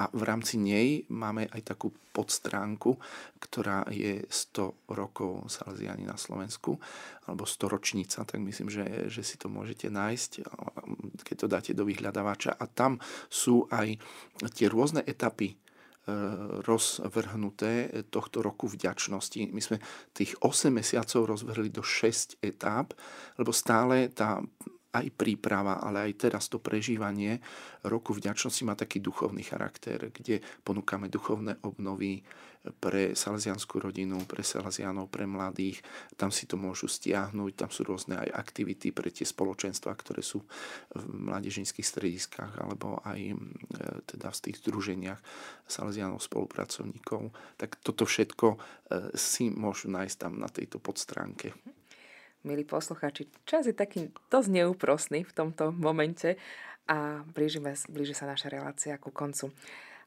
[0.00, 2.96] A v rámci nej máme aj takú podstránku,
[3.36, 6.80] ktorá je 100 rokov Salesiani na Slovensku,
[7.28, 10.30] alebo 100 ročnica, tak myslím, že, že si to môžete nájsť,
[11.20, 12.56] keď to dáte do vyhľadávača.
[12.56, 12.96] A tam
[13.28, 14.00] sú aj
[14.56, 15.67] tie rôzne etapy
[16.64, 19.52] rozvrhnuté tohto roku vďačnosti.
[19.52, 19.76] My sme
[20.16, 22.96] tých 8 mesiacov rozvrhli do 6 etáp,
[23.36, 24.40] lebo stále tá
[24.88, 27.44] aj príprava, ale aj teraz to prežívanie
[27.84, 32.24] roku vďačnosti má taký duchovný charakter, kde ponúkame duchovné obnovy
[32.80, 35.80] pre salesianskú rodinu, pre salesianov, pre mladých.
[36.18, 40.42] Tam si to môžu stiahnuť, tam sú rôzne aj aktivity pre tie spoločenstva, ktoré sú
[40.92, 43.36] v mládežnických strediskách alebo aj e,
[44.04, 45.20] teda v tých združeniach
[45.64, 47.30] salesianov spolupracovníkov.
[47.56, 48.58] Tak toto všetko e,
[49.14, 51.54] si môžu nájsť tam na tejto podstránke
[52.46, 56.38] milí poslucháči, čas je taký dosť neúprosný v tomto momente
[56.86, 59.50] a blížime, blíži sa naša relácia ku koncu.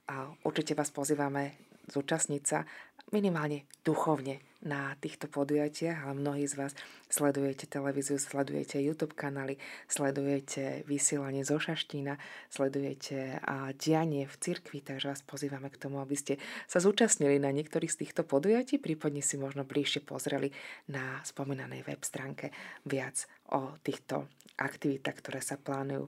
[0.09, 2.67] A určite vás pozývame zúčastniť sa
[3.11, 6.73] minimálne duchovne na týchto podujatiach, ale mnohí z vás
[7.09, 9.57] sledujete televíziu, sledujete YouTube kanály,
[9.89, 12.21] sledujete vysielanie zo Šaštína,
[12.53, 16.33] sledujete a dianie v cirkvi, takže vás pozývame k tomu, aby ste
[16.69, 20.53] sa zúčastnili na niektorých z týchto podujatí, prípadne si možno bližšie pozreli
[20.85, 22.53] na spomínanej web stránke
[22.85, 24.29] viac o týchto
[24.61, 26.05] aktivitách, ktoré sa plánujú.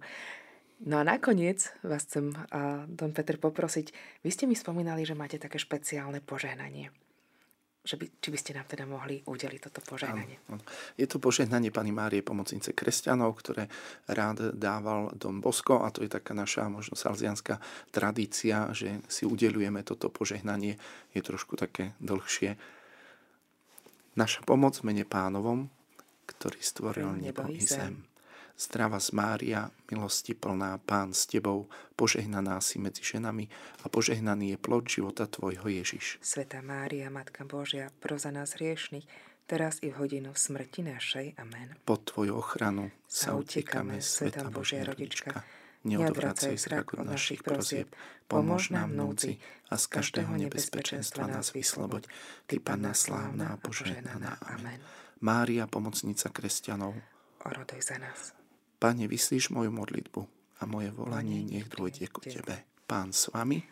[0.83, 2.35] No a nakoniec vás chcem,
[2.91, 4.19] Don Peter, poprosiť.
[4.19, 6.91] Vy ste mi spomínali, že máte také špeciálne požehnanie.
[7.83, 10.39] Že by, či by ste nám teda mohli udeliť toto požehnanie?
[10.47, 10.63] Áno, áno.
[10.99, 13.71] Je to požehnanie Pani Márie pomocnice kresťanov, ktoré
[14.11, 17.59] rád dával Don Bosko a to je taká naša možno salzianská
[17.91, 20.79] tradícia, že si udelujeme toto požehnanie.
[21.11, 22.55] Je trošku také dlhšie.
[24.19, 25.67] Naša pomoc mene pánovom,
[26.27, 28.03] ktorý stvoril nebo i zem
[28.53, 31.65] Zdrava z Mária, milosti plná, Pán s Tebou,
[31.97, 33.49] požehnaná si medzi ženami
[33.81, 36.21] a požehnaný je plod života Tvojho Ježiš.
[36.21, 39.09] Sveta Mária, Matka Božia, pro za nás hriešných,
[39.49, 41.41] teraz i v hodinu smrti našej.
[41.41, 41.73] Amen.
[41.81, 45.41] Pod Tvoju ochranu sa utekame, Sveta Božia Rodička.
[45.83, 47.91] Neodvracaj zrak od našich prozieb,
[48.31, 52.07] pomôž nám núdzi a z každého nebezpečenstva nás vysloboď.
[52.47, 54.39] Ty, Panna slávna a požehnaná.
[54.47, 54.79] Amen.
[55.19, 56.95] Mária, pomocnica kresťanov,
[57.43, 58.42] oroduj za nás.
[58.83, 60.27] Pane, vyslíš moju modlitbu
[60.59, 62.67] a moje volanie nech dôjde ku Tebe.
[62.83, 63.63] Pán s vami,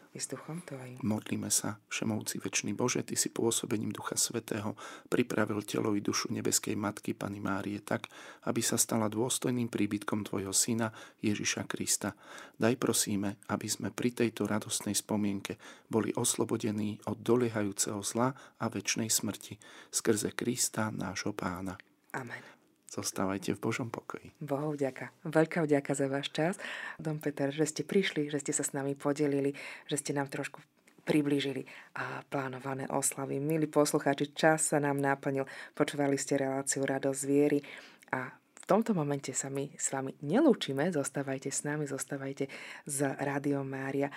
[1.03, 4.71] modlíme sa, Všemovci Večný Bože, Ty si pôsobením Ducha Svetého
[5.11, 8.07] pripravil telo i dušu nebeskej Matky Pany Márie tak,
[8.47, 12.15] aby sa stala dôstojným príbytkom Tvojho Syna Ježiša Krista.
[12.55, 15.59] Daj prosíme, aby sme pri tejto radostnej spomienke
[15.91, 18.31] boli oslobodení od doliehajúceho zla
[18.63, 19.59] a väčšnej smrti
[19.91, 21.75] skrze Krista, nášho Pána.
[22.15, 22.60] Amen.
[22.91, 24.35] Zostávajte v Božom pokoji.
[24.43, 25.15] Bohu vďaka.
[25.23, 26.59] Veľká vďaka za váš čas.
[26.99, 29.55] Dom Peter, že ste prišli, že ste sa s nami podelili,
[29.87, 30.59] že ste nám trošku
[31.07, 31.63] priblížili
[31.95, 33.39] a plánované oslavy.
[33.39, 35.47] Milí poslucháči, čas sa nám naplnil.
[35.71, 37.63] Počúvali ste reláciu Radosť viery
[38.11, 40.91] a v tomto momente sa my s vami nelúčime.
[40.91, 42.51] Zostávajte s nami, zostávajte
[42.83, 44.11] s Rádiom Mária.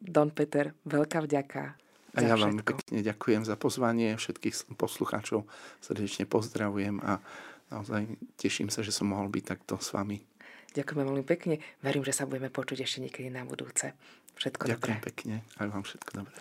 [0.00, 1.76] Don Peter, veľká vďaka.
[2.16, 5.44] A ja vám pekne ďakujem za pozvanie, všetkých poslucháčov
[5.84, 7.20] srdečne pozdravujem a
[7.70, 10.20] naozaj teším sa, že som mohol byť takto s vami.
[10.76, 11.60] Ďakujem veľmi pekne.
[11.80, 13.96] Verím, že sa budeme počuť ešte niekedy na budúce.
[14.36, 15.08] Všetko Ďakujem dobré.
[15.08, 15.34] pekne.
[15.58, 16.38] Aj vám všetko dobré.